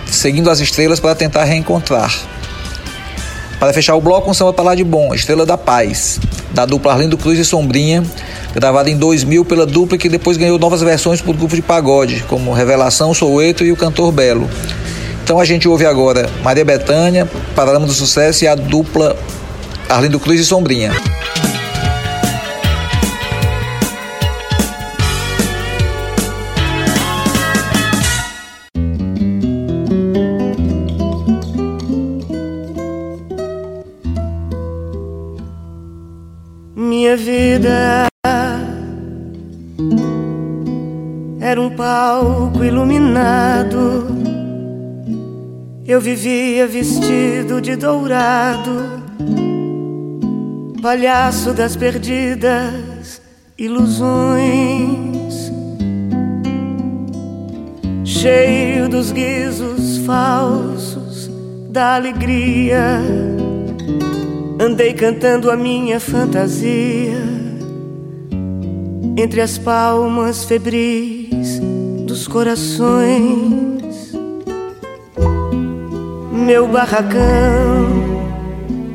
seguindo 0.08 0.50
as 0.50 0.60
estrelas 0.60 1.00
para 1.00 1.14
tentar 1.14 1.44
reencontrar. 1.44 2.12
Para 3.64 3.72
fechar 3.72 3.96
o 3.96 4.02
bloco, 4.02 4.30
um 4.30 4.34
samba 4.34 4.52
para 4.52 4.76
de 4.76 4.84
bom, 4.84 5.14
Estrela 5.14 5.46
da 5.46 5.58
Paz, 5.58 6.20
da 6.52 6.66
dupla 6.66 6.92
Arlindo 6.92 7.18
Cruz 7.18 7.40
e 7.40 7.46
Sombrinha, 7.46 8.04
gravada 8.54 8.90
em 8.90 8.98
2000 8.98 9.46
pela 9.46 9.66
dupla 9.66 9.98
que 9.98 10.10
depois 10.10 10.36
ganhou 10.36 10.60
novas 10.60 10.82
versões 10.82 11.22
por 11.22 11.34
grupo 11.34 11.56
de 11.56 11.62
pagode, 11.62 12.26
como 12.28 12.52
Revelação, 12.52 13.14
Soueto 13.14 13.64
e 13.64 13.72
o 13.72 13.78
Cantor 13.78 14.12
Belo. 14.12 14.50
Então 15.24 15.40
a 15.40 15.46
gente 15.46 15.66
ouve 15.66 15.86
agora 15.86 16.30
Maria 16.44 16.66
Bethânia, 16.66 17.26
Paralama 17.56 17.86
do 17.86 17.94
Sucesso 17.94 18.44
e 18.44 18.50
a 18.50 18.56
dupla 18.56 19.16
Arlindo 19.88 20.20
Cruz 20.20 20.42
e 20.42 20.44
Sombrinha. 20.44 20.92
Iluminado. 42.74 44.08
Eu 45.86 46.02
vivia 46.02 46.66
vestido 46.66 47.62
de 47.62 47.76
dourado, 47.76 49.04
palhaço 50.82 51.54
das 51.54 51.76
perdidas 51.76 53.22
ilusões, 53.58 55.52
cheio 58.04 58.90
dos 58.90 59.12
guizos 59.12 60.00
falsos 60.00 61.30
da 61.70 61.96
alegria. 61.96 63.00
Andei 64.60 64.94
cantando 64.94 65.52
a 65.52 65.58
minha 65.58 66.00
fantasia 66.00 67.22
entre 69.16 69.42
as 69.42 69.58
palmas 69.60 70.46
febris 70.46 71.62
dos 72.24 72.28
corações. 72.28 74.14
Meu 76.32 76.68
barracão 76.68 77.22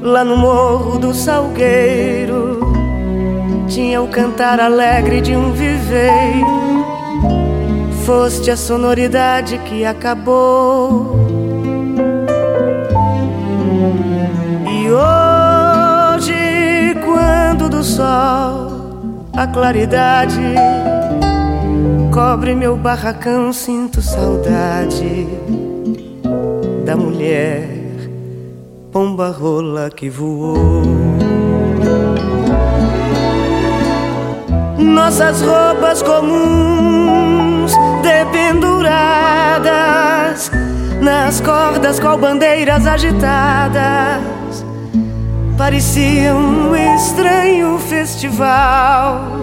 lá 0.01 0.25
no 0.25 0.37
morro 0.37 0.99
do 0.99 1.13
Salgueiro 1.13 2.61
tinha 3.69 4.01
o 4.01 4.09
cantar 4.09 4.61
alegre 4.61 5.21
de 5.21 5.37
um 5.37 5.53
viveiro. 5.53 6.87
Foste 8.07 8.51
a 8.51 8.57
sonoridade 8.57 9.59
que 9.59 9.85
acabou. 9.85 11.15
E 14.71 14.91
hoje, 14.91 16.33
quando 17.05 17.69
do 17.69 17.85
sol 17.85 19.29
a 19.37 19.47
claridade 19.47 20.41
cobre 22.19 22.53
meu 22.53 22.77
barracão, 22.77 23.53
sinto 23.53 24.03
saudade 24.03 25.25
da 26.85 26.97
mulher 26.97 27.69
pomba 28.91 29.31
rola 29.31 29.89
que 29.89 30.11
voou. 30.11 30.83
Nossas 34.77 35.41
roupas 35.43 36.03
comuns 36.03 37.73
dependuradas 38.03 40.51
nas 41.01 41.41
cordas 41.41 42.01
qual 42.01 42.19
bandeiras 42.19 42.85
agitadas 42.85 44.65
pareciam 45.57 46.37
um 46.37 46.75
estranho 46.97 47.79
festival. 47.79 49.39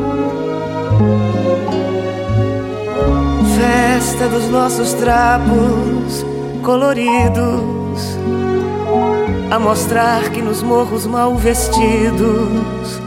Festa 3.58 4.28
dos 4.28 4.50
nossos 4.50 4.94
trapos 4.94 6.26
coloridos, 6.62 8.18
a 9.50 9.58
mostrar 9.58 10.30
que 10.30 10.42
nos 10.42 10.62
morros 10.62 11.06
mal 11.06 11.36
vestidos 11.36 13.02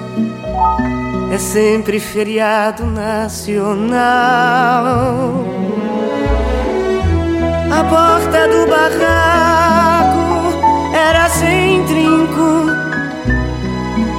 é 1.30 1.36
sempre 1.36 2.00
feriado 2.00 2.86
nacional. 2.86 3.98
A 7.70 7.84
porta 7.84 8.48
do 8.48 8.66
barraco 8.70 10.16
era 10.94 11.28
sem 11.28 11.84
trinco 11.84 12.66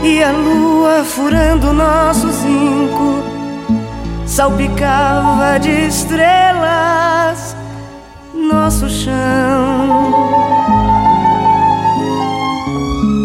e 0.03 0.21
a 0.21 0.32
lua 0.32 1.03
furando 1.03 1.73
nosso 1.73 2.30
zinco 2.30 3.38
salpicava 4.30 5.59
de 5.59 5.88
estrelas 5.88 7.55
nosso 8.36 8.88
chão. 8.88 10.13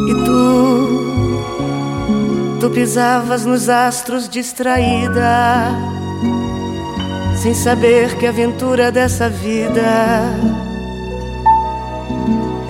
E 0.08 0.14
tu, 0.24 0.98
tu 2.58 2.70
pisavas 2.70 3.44
nos 3.44 3.68
astros 3.68 4.28
distraída, 4.28 5.68
sem 7.36 7.52
saber 7.52 8.16
que 8.16 8.26
a 8.26 8.30
aventura 8.30 8.90
dessa 8.90 9.28
vida 9.28 9.82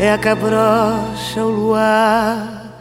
é 0.00 0.12
a 0.12 0.18
cabrocha, 0.18 1.44
o 1.44 1.50
luar, 1.50 2.74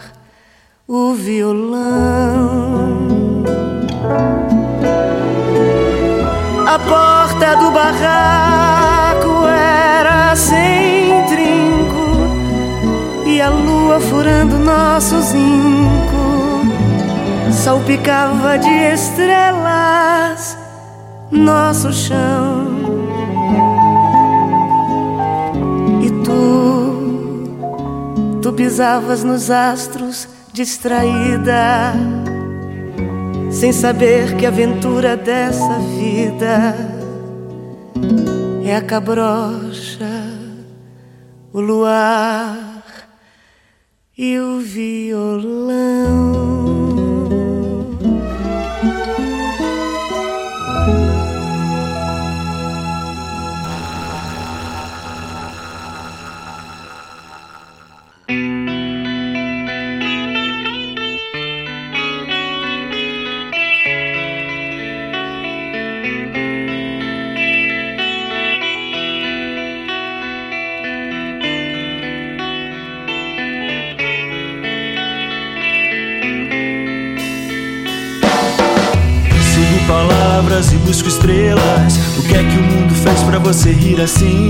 o 0.88 1.14
violão. 1.14 3.04
Porta 7.44 7.56
do 7.58 7.72
barraco 7.72 9.46
era 9.48 10.34
sem 10.36 11.26
trinco 11.26 12.08
e 13.26 13.42
a 13.42 13.50
lua 13.50 14.00
furando 14.00 14.58
nosso 14.58 15.22
zinco 15.22 16.62
salpicava 17.52 18.58
de 18.58 18.70
estrelas 18.94 20.58
nosso 21.30 21.92
chão. 21.92 22.68
E 26.02 26.10
tu, 26.24 27.50
tu 28.42 28.54
pisavas 28.54 29.24
nos 29.24 29.52
astros 29.52 30.30
distraída 30.54 31.94
sem 33.52 33.74
saber 33.74 34.36
que 34.38 34.46
aventura 34.46 35.18
dessa 35.18 35.80
vida 35.98 36.93
é 38.66 38.76
a 38.78 38.82
cabrocha, 38.82 40.10
o 41.52 41.60
luar 41.60 42.84
e 44.18 44.40
o 44.40 44.60
violão. 44.60 46.34
Palavras 80.54 80.72
e 80.72 80.76
busco 80.78 81.08
estrelas. 81.08 81.98
O 82.18 82.24
que 82.24 82.36
é 82.36 82.44
que 82.44 82.58
o 82.58 82.62
mundo 82.62 82.94
fez 82.94 83.22
pra 83.24 83.40
você 83.40 83.72
rir 83.72 84.00
assim? 84.00 84.50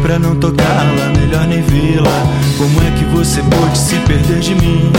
Pra 0.00 0.18
não 0.18 0.34
tocá-la, 0.36 1.12
melhor 1.18 1.46
nem 1.46 1.62
vê-la. 1.62 2.10
Como 2.56 2.80
é 2.82 2.90
que 2.92 3.04
você 3.04 3.42
pôde 3.42 3.76
se 3.76 3.96
perder 3.96 4.40
de 4.40 4.54
mim? 4.54 4.90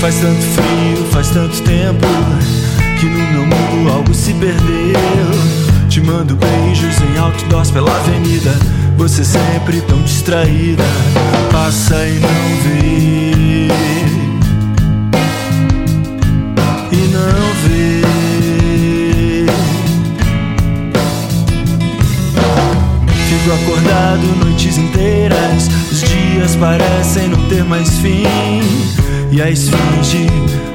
Faz 0.00 0.16
tanto 0.16 0.40
frio, 0.40 1.06
faz 1.10 1.30
tanto 1.30 1.60
tempo 1.62 2.06
que 3.00 3.06
no 3.06 3.18
meu 3.32 3.46
mundo 3.46 3.92
algo 3.92 4.14
se 4.14 4.32
perdeu. 4.34 4.96
Te 5.88 6.00
mando 6.00 6.36
beijos 6.36 6.96
em 7.00 7.18
outdoors 7.18 7.70
pela 7.70 7.90
avenida. 7.90 8.54
Você 8.96 9.24
sempre 9.24 9.80
tão 9.82 10.00
distraída, 10.02 10.84
passa 11.50 11.96
e 12.06 12.20
não 12.20 12.56
vê. 12.62 14.15
Acordado 23.62 24.26
noites 24.44 24.78
inteiras. 24.78 25.68
Os 25.90 26.00
dias 26.00 26.56
parecem 26.56 27.28
não 27.28 27.48
ter 27.48 27.64
mais 27.64 27.98
fim. 27.98 28.24
E 29.30 29.42
a 29.42 29.50
esfinge 29.50 30.26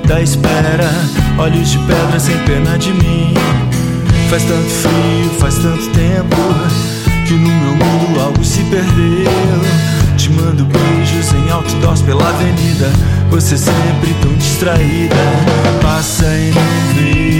da 0.07 0.21
espera, 0.21 0.89
olhos 1.37 1.71
de 1.71 1.77
pedra 1.79 2.19
sem 2.19 2.37
pena 2.39 2.77
de 2.77 2.93
mim. 2.93 3.33
Faz 4.29 4.43
tanto 4.43 4.69
frio, 4.69 5.31
faz 5.39 5.55
tanto 5.55 5.87
tempo 5.89 6.37
que 7.27 7.33
no 7.33 7.49
meu 7.49 7.75
mundo 7.75 8.19
algo 8.21 8.43
se 8.43 8.63
perdeu. 8.63 9.31
Te 10.17 10.29
mando 10.31 10.65
beijos 10.65 11.33
em 11.33 11.49
outdoors 11.51 12.01
pela 12.01 12.27
avenida. 12.27 12.91
Você 13.29 13.57
sempre 13.57 14.13
tão 14.21 14.33
distraída, 14.35 15.15
passa 15.81 16.25
e 16.25 16.51
não 16.53 16.95
vê. 16.95 17.30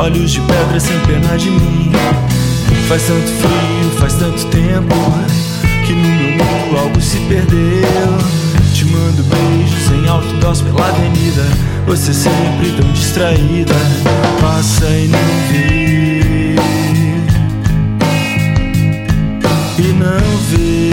Olhos 0.00 0.30
de 0.30 0.40
pedra 0.40 0.80
sem 0.80 0.98
pena 1.00 1.36
de 1.36 1.50
mim. 1.50 1.92
Faz 2.88 3.02
tanto 3.02 3.26
frio, 3.26 3.90
faz 3.98 4.14
tanto 4.14 4.46
tempo 4.46 4.94
que 5.86 5.92
no 5.92 6.08
meu 6.08 6.30
mundo 6.30 6.78
algo 6.78 7.00
se 7.00 7.18
perdeu. 7.28 7.60
Te 8.72 8.86
mando 8.86 9.22
beijos 9.24 9.90
em 9.92 10.08
outdoors 10.08 10.62
pela 10.62 10.88
avenida. 10.88 11.46
Você 11.86 12.14
sempre 12.14 12.72
tão 12.78 12.90
distraída, 12.92 13.74
passa 14.40 14.86
e 14.86 15.08
não 15.08 15.18
vê. 15.50 16.56
E 19.78 19.92
não 19.92 20.36
vê. 20.48 20.90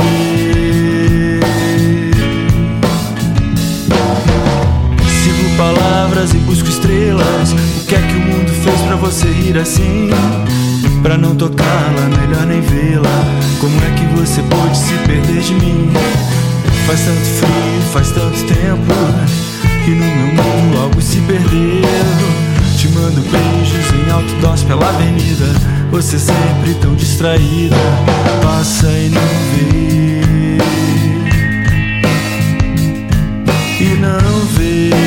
Sigo 5.23 5.57
palavras 5.57 6.33
e 6.33 6.37
busco 6.39 6.67
estrelas. 6.67 7.66
Você 8.97 9.27
rir 9.27 9.57
assim? 9.57 10.09
Pra 11.01 11.17
não 11.17 11.35
tocá-la, 11.35 12.09
melhor 12.19 12.45
nem 12.45 12.61
vê-la. 12.61 13.25
Como 13.59 13.75
é 13.83 13.89
que 13.91 14.05
você 14.17 14.41
pôde 14.43 14.77
se 14.77 14.93
perder 15.05 15.41
de 15.41 15.53
mim? 15.55 15.91
Faz 16.85 17.01
tanto 17.01 17.19
frio, 17.19 17.81
faz 17.91 18.11
tanto 18.11 18.43
tempo 18.45 18.93
que 19.85 19.91
no 19.91 20.05
meu 20.05 20.43
mundo 20.43 20.77
algo 20.81 21.01
se 21.01 21.19
perdeu. 21.21 21.81
Te 22.77 22.87
mando 22.89 23.21
beijos 23.21 23.93
em 23.93 24.11
outdoors 24.11 24.63
pela 24.63 24.89
avenida. 24.89 25.45
Você 25.91 26.19
sempre 26.19 26.73
tão 26.81 26.95
distraída, 26.95 27.75
passa 28.43 28.87
e 28.87 29.09
não 29.09 29.21
vê. 29.21 29.77
ver. 34.57 34.89
Já 34.89 35.06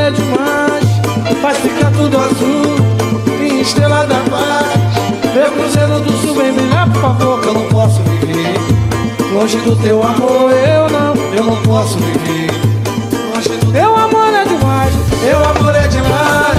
é 0.00 0.10
demais, 0.10 0.84
faz 1.42 1.58
ficar 1.58 1.90
tudo 1.92 2.18
azul. 2.18 2.76
Minha 3.38 3.60
estrela 3.60 4.06
da 4.06 4.16
paz, 4.30 5.34
meu 5.34 5.50
cruzeiro 5.52 6.00
do 6.00 6.12
sul, 6.12 6.34
vem 6.34 6.52
brilhar, 6.52 6.90
por 6.90 7.00
favor, 7.00 7.40
que 7.40 7.48
eu 7.48 7.54
não 7.54 7.66
posso 7.68 8.00
viver. 8.02 8.54
Longe 9.32 9.58
do 9.58 9.76
teu 9.76 10.02
amor, 10.02 10.50
eu 10.50 10.88
não, 10.90 11.14
eu 11.34 11.44
não 11.44 11.56
posso 11.62 11.98
viver. 11.98 12.50
Longe 13.34 13.48
do 13.48 13.72
teu 13.72 13.94
amor 13.96 14.34
é 14.34 14.44
demais, 14.44 14.92
teu 15.20 15.38
amor 15.38 15.74
é 15.74 15.88
demais. 15.88 16.58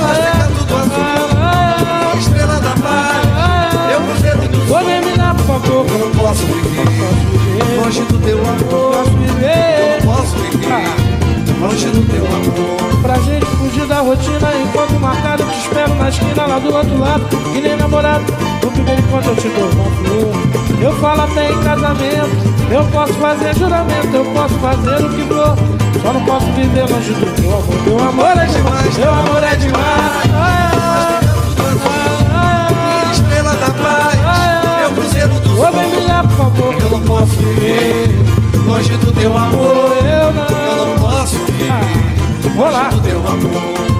Faz 0.00 0.18
ficar 0.18 0.48
tudo 0.58 0.76
azul. 0.76 2.18
Estrela 2.18 2.60
da 2.60 2.74
paz, 2.82 3.86
meu 3.88 4.00
cruzeiro 4.00 4.48
do 4.48 4.66
sul, 4.66 4.84
vem 4.84 5.00
brilhar, 5.00 5.34
por 5.34 5.46
favor, 5.46 5.86
que 5.86 5.92
eu 5.92 5.98
não 5.98 6.10
posso 6.10 6.42
viver. 6.44 7.82
Longe 7.82 8.02
do 8.02 8.18
teu 8.18 8.38
amor. 8.38 8.54
Eu 8.54 8.78
não 8.78 8.92
posso 8.92 9.10
viver 9.10 9.73
longe 11.84 11.90
do 11.90 12.02
teu 12.10 12.26
amor. 12.26 13.02
Pra 13.02 13.14
gente 13.16 13.46
fugir 13.46 13.86
da 13.86 14.00
rotina, 14.00 14.48
enquanto 14.62 15.00
marcado, 15.00 15.42
eu 15.42 15.48
te 15.50 15.58
espero 15.58 15.94
na 15.94 16.08
esquina 16.08 16.46
lá 16.46 16.58
do 16.58 16.74
outro 16.74 16.98
lado. 16.98 17.24
Que 17.52 17.60
nem 17.60 17.76
namorado, 17.76 18.24
no 18.62 18.70
primeiro 18.70 19.02
encontro 19.02 19.30
eu 19.30 19.36
te 19.36 19.48
dou 19.48 19.70
uma 19.70 19.90
flor. 19.90 20.32
Eu 20.80 20.92
falo 21.00 21.22
até 21.22 21.52
em 21.52 21.62
casamento, 21.62 22.54
eu 22.70 22.84
posso 22.86 23.12
fazer 23.14 23.54
juramento, 23.56 24.14
eu 24.14 24.24
posso 24.26 24.54
fazer 24.54 25.04
o 25.04 25.10
que 25.10 25.22
for. 25.22 25.56
Só 26.02 26.12
não 26.12 26.24
posso 26.24 26.46
viver 26.52 26.90
longe 26.90 27.12
do 27.12 27.26
teu 27.34 27.50
amor. 27.50 27.84
Teu 27.84 27.98
amor 27.98 28.38
é 28.38 28.46
demais, 28.46 28.96
teu 28.96 29.10
amor 29.10 29.42
é 29.42 29.56
demais. 29.56 30.24
Minha 32.70 33.12
estrela 33.12 33.54
da 33.54 33.70
paz, 33.70 34.80
meu 34.80 34.90
cruzeiro 34.92 35.28
do 35.28 35.48
sul. 35.48 35.66
Ô, 35.66 35.72
vem 35.72 35.90
brilhar, 35.90 36.26
por 36.26 36.36
favor, 36.36 36.74
que 36.74 36.82
eu 36.82 36.90
não 36.90 37.00
posso 37.02 37.26
viver. 37.36 38.08
Longe 38.66 38.96
do 38.96 39.12
teu 39.12 39.36
amor, 39.36 39.96
eu 40.04 40.32
não. 40.32 40.43
Vou 42.54 42.70
lá. 42.70 42.90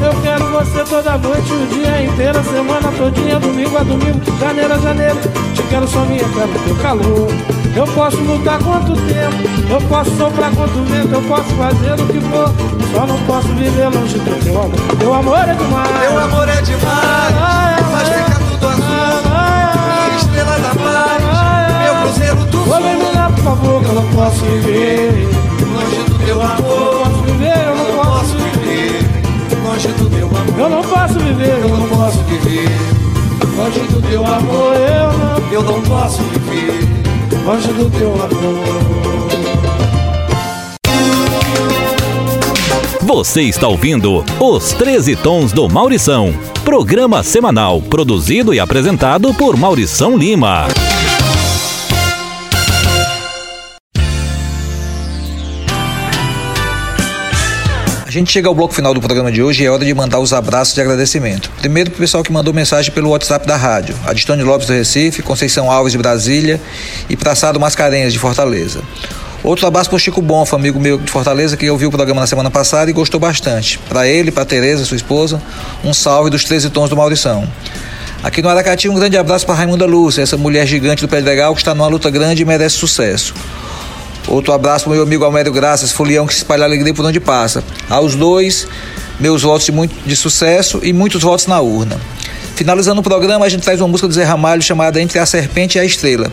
Eu 0.05 0.21
quero 0.23 0.45
você 0.51 0.85
toda 0.85 1.19
noite, 1.19 1.53
o 1.53 1.67
dia 1.67 2.05
inteiro, 2.05 2.39
a 2.39 2.43
semana 2.45 2.93
todinha, 2.97 3.39
domingo 3.41 3.77
a 3.77 3.83
domingo, 3.83 4.21
janeiro 4.39 4.75
a 4.75 4.79
janeiro. 4.79 5.17
Te 5.55 5.62
quero 5.62 5.89
só 5.89 6.01
minha, 6.05 6.25
quero 6.29 6.53
teu 6.65 6.77
calor. 6.77 7.29
Eu 7.75 7.87
posso 7.87 8.17
lutar 8.19 8.59
quanto 8.62 8.93
tempo, 8.93 9.49
eu 9.69 9.81
posso 9.89 10.11
soprar 10.17 10.55
quanto 10.55 10.85
vento, 10.85 11.12
eu 11.12 11.23
posso 11.23 11.49
fazer 11.55 11.95
o 11.95 12.07
que 12.07 12.21
for. 12.21 12.53
Só 12.93 13.07
não 13.07 13.19
posso 13.27 13.49
viver 13.49 13.89
longe 13.89 14.19
do 14.19 14.45
teu 14.45 14.61
amor. 14.61 14.97
Teu 14.99 15.15
amor 15.15 15.49
é 15.49 15.55
demais. 15.55 16.01
Teu 16.01 16.19
amor 16.19 16.49
é 16.49 16.61
demais. 16.61 17.35
Faz 17.91 18.09
ficar 18.09 18.39
tudo 18.51 18.69
azul. 18.69 18.85
Minha 20.05 20.17
estrela 20.17 20.59
da 20.59 20.75
paz, 20.75 21.23
meu 21.83 21.95
cruzeiro 22.03 22.45
do 22.45 22.53
sul. 22.53 22.65
Vou 22.67 22.81
me 22.81 23.15
dar, 23.15 23.33
por 23.33 23.43
favor, 23.43 23.83
que 23.83 23.89
eu 23.89 23.95
não 23.95 24.07
posso 24.11 24.45
viver. 24.45 25.29
Longe 25.73 26.11
do 26.11 26.19
teu 26.25 26.43
amor. 26.43 26.94
Do 29.95 30.11
teu 30.11 30.27
amor. 30.27 30.59
Eu 30.59 30.71
não 30.71 30.83
posso 30.83 31.19
viver, 31.19 31.59
eu 31.61 31.69
não 31.69 31.89
posso 31.89 32.19
viver. 32.25 32.69
Longe 33.57 33.81
do 33.81 34.03
teu 34.03 34.27
amor, 34.27 34.75
eu 34.75 35.13
não, 35.19 35.53
eu 35.53 35.63
não 35.63 35.83
posso 35.83 36.23
viver. 36.23 36.81
Longe 37.45 37.69
do 37.69 37.91
teu 37.91 38.13
amor. 38.15 39.25
Você 43.03 43.43
está 43.43 43.69
ouvindo 43.69 44.25
Os 44.41 44.73
13 44.73 45.15
Tons 45.17 45.53
do 45.53 45.69
Maurição. 45.69 46.33
Programa 46.65 47.23
semanal 47.23 47.81
produzido 47.83 48.55
e 48.55 48.59
apresentado 48.59 49.33
por 49.35 49.57
Maurição 49.57 50.17
Lima. 50.17 50.67
Gente 58.15 58.31
chega 58.31 58.47
ao 58.47 58.55
bloco 58.55 58.73
final 58.73 58.95
do 58.95 59.01
programa 59.01 59.33
de 59.33 59.43
hoje 59.43 59.65
e 59.65 59.67
é 59.67 59.71
hora 59.71 59.85
de 59.85 59.93
mandar 59.93 60.21
os 60.21 60.33
abraços 60.33 60.73
de 60.73 60.81
agradecimento. 60.81 61.51
Primeiro 61.59 61.91
para 61.91 61.99
o 61.99 62.01
pessoal 62.01 62.23
que 62.23 62.31
mandou 62.31 62.55
mensagem 62.55 62.93
pelo 62.93 63.11
WhatsApp 63.11 63.45
da 63.45 63.57
rádio. 63.57 63.97
Adistone 64.07 64.45
Lopes 64.45 64.69
do 64.69 64.73
Recife, 64.73 65.21
Conceição 65.21 65.69
Alves 65.69 65.91
de 65.91 65.99
Brasília 65.99 66.61
e 67.11 67.17
Praçado 67.17 67.59
Mascarenhas 67.59 68.12
de 68.12 68.21
Fortaleza. 68.21 68.83
Outro 69.43 69.67
abraço 69.67 69.91
para 69.91 69.97
o 69.97 69.99
Chico 69.99 70.23
Bonfa, 70.23 70.55
amigo 70.55 70.79
meu 70.79 70.97
de 70.97 71.11
Fortaleza, 71.11 71.57
que 71.57 71.69
ouviu 71.69 71.89
o 71.89 71.91
programa 71.91 72.21
na 72.21 72.27
semana 72.29 72.53
passada 72.53 72.89
e 72.89 72.95
gostou 72.95 73.19
bastante. 73.19 73.81
Para 73.89 74.07
ele, 74.07 74.31
para 74.31 74.45
Tereza, 74.45 74.85
sua 74.85 74.97
esposa, 74.97 75.43
um 75.83 75.93
salve 75.93 76.31
dos 76.31 76.45
13 76.45 76.71
tons 76.71 76.89
do 76.89 76.97
Maurição. 76.97 77.49
Aqui 78.23 78.41
no 78.41 78.49
Aracati, 78.49 78.89
um 78.89 78.95
grande 78.95 79.19
abraço 79.19 79.45
para 79.45 79.57
Raimunda 79.57 79.87
Lúcia, 79.87 80.23
essa 80.23 80.37
mulher 80.37 80.67
gigante 80.69 81.03
do 81.03 81.09
Pedregal 81.09 81.53
que 81.53 81.61
está 81.61 81.75
numa 81.75 81.89
luta 81.89 82.09
grande 82.11 82.43
e 82.43 82.45
merece 82.45 82.77
sucesso. 82.77 83.35
Outro 84.29 84.53
abraço 84.53 84.85
para 84.85 84.93
o 84.93 84.95
meu 84.95 85.03
amigo 85.03 85.25
Almério 85.25 85.53
Graças, 85.53 85.93
folião 85.93 86.27
que 86.27 86.33
espalha 86.33 86.64
alegria 86.64 86.95
por 86.95 87.05
onde 87.05 87.20
passa. 87.20 87.62
Aos 87.89 88.14
dois, 88.14 88.66
meus 89.20 89.43
votos 89.43 89.66
de, 89.66 89.72
muito, 89.72 89.95
de 90.07 90.16
sucesso 90.16 90.81
e 90.83 90.93
muitos 90.93 91.22
votos 91.22 91.47
na 91.47 91.61
urna. 91.61 92.01
Finalizando 92.55 93.01
o 93.01 93.05
programa, 93.05 93.45
a 93.45 93.49
gente 93.49 93.62
traz 93.62 93.81
uma 93.81 93.89
música 93.89 94.07
do 94.07 94.14
Zé 94.14 94.22
Ramalho 94.22 94.62
chamada 94.62 95.01
Entre 95.03 95.18
a 95.18 95.27
Serpente 95.27 95.77
e 95.77 95.81
a 95.81 95.85
Estrela. 95.85 96.31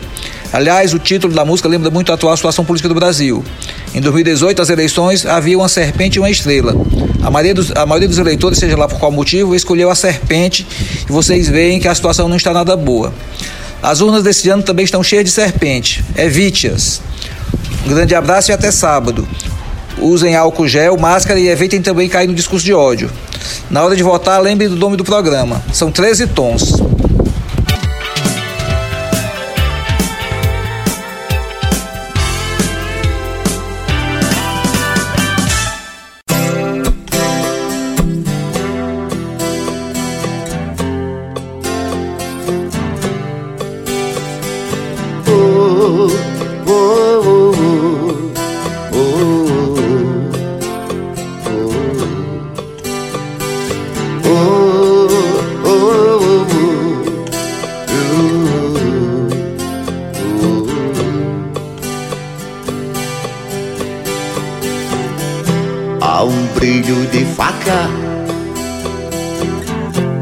Aliás, 0.52 0.94
o 0.94 0.98
título 0.98 1.34
da 1.34 1.44
música 1.44 1.68
lembra 1.68 1.90
muito 1.90 2.12
a 2.12 2.14
atual 2.14 2.36
situação 2.36 2.64
política 2.64 2.88
do 2.88 2.94
Brasil. 2.94 3.44
Em 3.92 4.00
2018, 4.00 4.62
as 4.62 4.70
eleições, 4.70 5.26
havia 5.26 5.58
uma 5.58 5.68
serpente 5.68 6.16
e 6.16 6.20
uma 6.20 6.30
estrela. 6.30 6.76
A 7.22 7.30
maioria, 7.30 7.54
dos, 7.54 7.72
a 7.72 7.84
maioria 7.84 8.08
dos 8.08 8.18
eleitores, 8.18 8.58
seja 8.58 8.76
lá 8.76 8.86
por 8.86 8.98
qual 9.00 9.10
motivo, 9.10 9.54
escolheu 9.54 9.90
a 9.90 9.94
serpente 9.94 10.66
e 11.08 11.12
vocês 11.12 11.48
veem 11.48 11.80
que 11.80 11.88
a 11.88 11.94
situação 11.94 12.28
não 12.28 12.36
está 12.36 12.52
nada 12.52 12.76
boa. 12.76 13.12
As 13.82 14.00
urnas 14.00 14.22
desse 14.22 14.48
ano 14.48 14.62
também 14.62 14.84
estão 14.84 15.02
cheias 15.02 15.24
de 15.24 15.30
serpente. 15.30 16.04
Evite-as. 16.16 17.00
Um 17.84 17.88
grande 17.88 18.14
abraço 18.14 18.50
e 18.50 18.54
até 18.54 18.70
sábado. 18.70 19.26
Usem 19.98 20.36
álcool 20.36 20.68
gel, 20.68 20.96
máscara 20.96 21.38
e 21.38 21.48
evitem 21.48 21.82
também 21.82 22.08
cair 22.08 22.26
no 22.26 22.34
discurso 22.34 22.64
de 22.64 22.72
ódio. 22.72 23.10
Na 23.70 23.82
hora 23.84 23.96
de 23.96 24.02
votar, 24.02 24.40
lembre 24.40 24.68
do 24.68 24.76
nome 24.76 24.96
do 24.96 25.04
programa. 25.04 25.62
São 25.72 25.90
13 25.90 26.28
tons. 26.28 26.74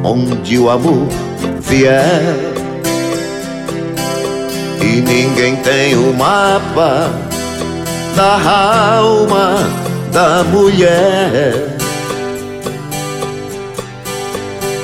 Onde 0.02 0.58
o 0.58 0.70
amor 0.70 1.08
vier 1.60 2.50
e 4.82 5.00
ninguém 5.00 5.56
tem 5.56 5.94
o 5.94 6.12
mapa 6.14 7.10
da 8.16 8.96
alma 8.96 9.58
da 10.12 10.42
mulher. 10.44 11.76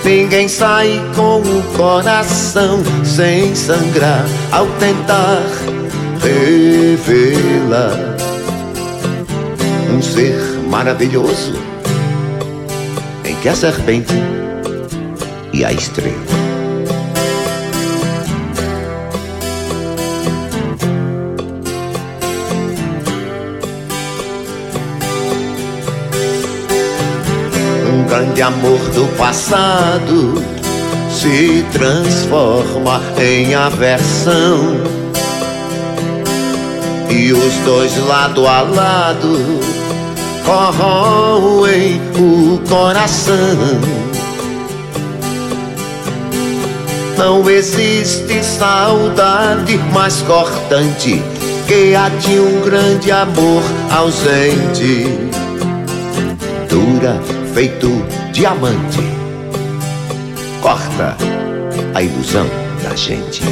Ninguém 0.05 0.47
sai 0.47 1.03
com 1.17 1.41
o 1.41 1.62
coração 1.77 2.81
sem 3.05 3.55
sangrar 3.57 4.25
ao 4.53 4.67
tentar 4.79 5.43
revê-la. 6.23 7.91
Um 9.93 10.01
ser 10.01 10.39
maravilhoso 10.69 11.55
em 13.25 13.35
que 13.37 13.49
a 13.49 13.55
serpente 13.57 14.14
e 15.57 15.65
a 15.65 15.73
estrela. 15.73 16.15
grande 28.07 28.43
amor 28.43 28.79
do 28.91 29.07
passado 29.17 30.43
se 31.11 31.65
transforma 31.73 33.01
em 33.19 33.55
aversão. 33.55 34.77
E 37.11 37.33
os 37.33 37.55
dois 37.65 37.97
lado 38.07 38.47
a 38.47 38.61
lado 38.61 39.61
corroem 40.45 42.01
o 42.19 42.59
coração. 42.69 44.06
Não 47.17 47.49
existe 47.49 48.45
saudade 48.45 49.79
mais 49.93 50.21
cortante 50.23 51.23
que 51.67 51.95
a 51.95 52.09
de 52.09 52.39
um 52.39 52.61
grande 52.61 53.11
amor 53.11 53.62
ausente. 53.91 55.07
Dura 56.69 57.21
feito 57.55 57.91
diamante. 58.33 59.01
Corta 60.61 61.17
a 61.95 62.03
ilusão 62.03 62.47
da 62.83 62.95
gente. 62.95 63.43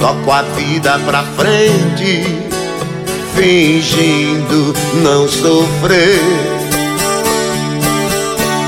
Toco 0.00 0.32
a 0.32 0.42
vida 0.42 0.98
pra 1.00 1.22
frente, 1.22 2.45
fingindo 3.36 4.74
não 5.02 5.28
sofrer. 5.28 6.20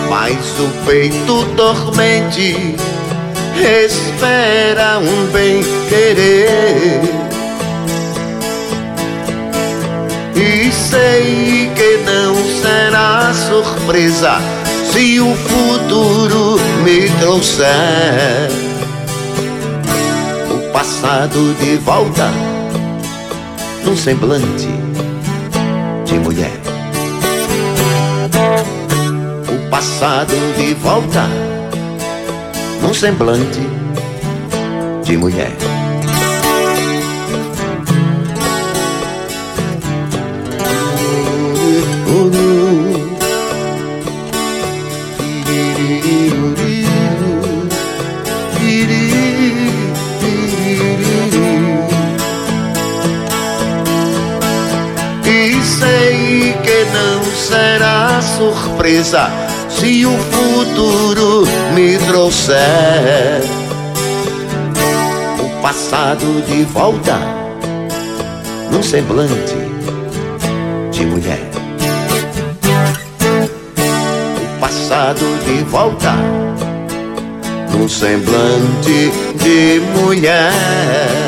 Mas 0.09 0.37
o 0.61 0.69
peito 0.87 1.45
dormente 1.57 2.77
espera 3.57 4.99
um 4.99 5.27
bem 5.33 5.63
querer. 5.89 7.01
E 10.37 10.71
sei 10.73 11.71
que 11.75 11.99
não 12.05 12.35
será 12.63 13.33
surpresa 13.35 14.39
se 14.93 15.21
o 15.21 15.35
futuro 15.35 16.61
me 16.85 17.09
trouxer 17.21 18.51
o 20.51 20.73
passado 20.73 21.55
de 21.61 21.77
volta 21.79 22.48
num 23.85 23.97
semblante 23.97 24.69
de 26.05 26.15
mulher. 26.19 26.61
O 29.49 29.71
passado 29.71 30.35
de 30.57 30.75
volta 30.75 31.27
num 32.83 32.95
semblante 32.95 33.61
de 35.05 35.17
mulher. 35.17 35.68
Surpresa 58.89 59.31
se 59.69 60.07
o 60.07 60.17
futuro 60.19 61.47
me 61.75 61.99
trouxer 61.99 63.43
o 65.39 65.63
passado 65.63 66.43
de 66.47 66.65
volta 66.65 67.19
num 68.73 68.83
semblante 68.83 69.57
de 70.91 71.07
mulher. 71.07 71.51
O 74.57 74.61
passado 74.61 75.21
de 75.45 75.65
volta 75.65 76.15
num 77.73 77.89
semblante 77.89 79.13
de 79.37 79.81
mulher. 80.01 81.28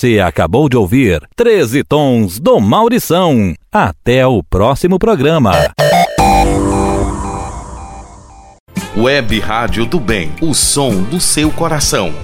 Você 0.00 0.18
acabou 0.18 0.66
de 0.66 0.78
ouvir 0.78 1.20
13 1.36 1.84
Tons 1.84 2.40
do 2.40 2.58
Maurição. 2.58 3.52
Até 3.70 4.26
o 4.26 4.42
próximo 4.42 4.98
programa. 4.98 5.52
Web 8.96 9.38
Rádio 9.40 9.84
do 9.84 10.00
Bem, 10.00 10.32
o 10.40 10.54
som 10.54 11.02
do 11.02 11.20
seu 11.20 11.50
coração. 11.50 12.14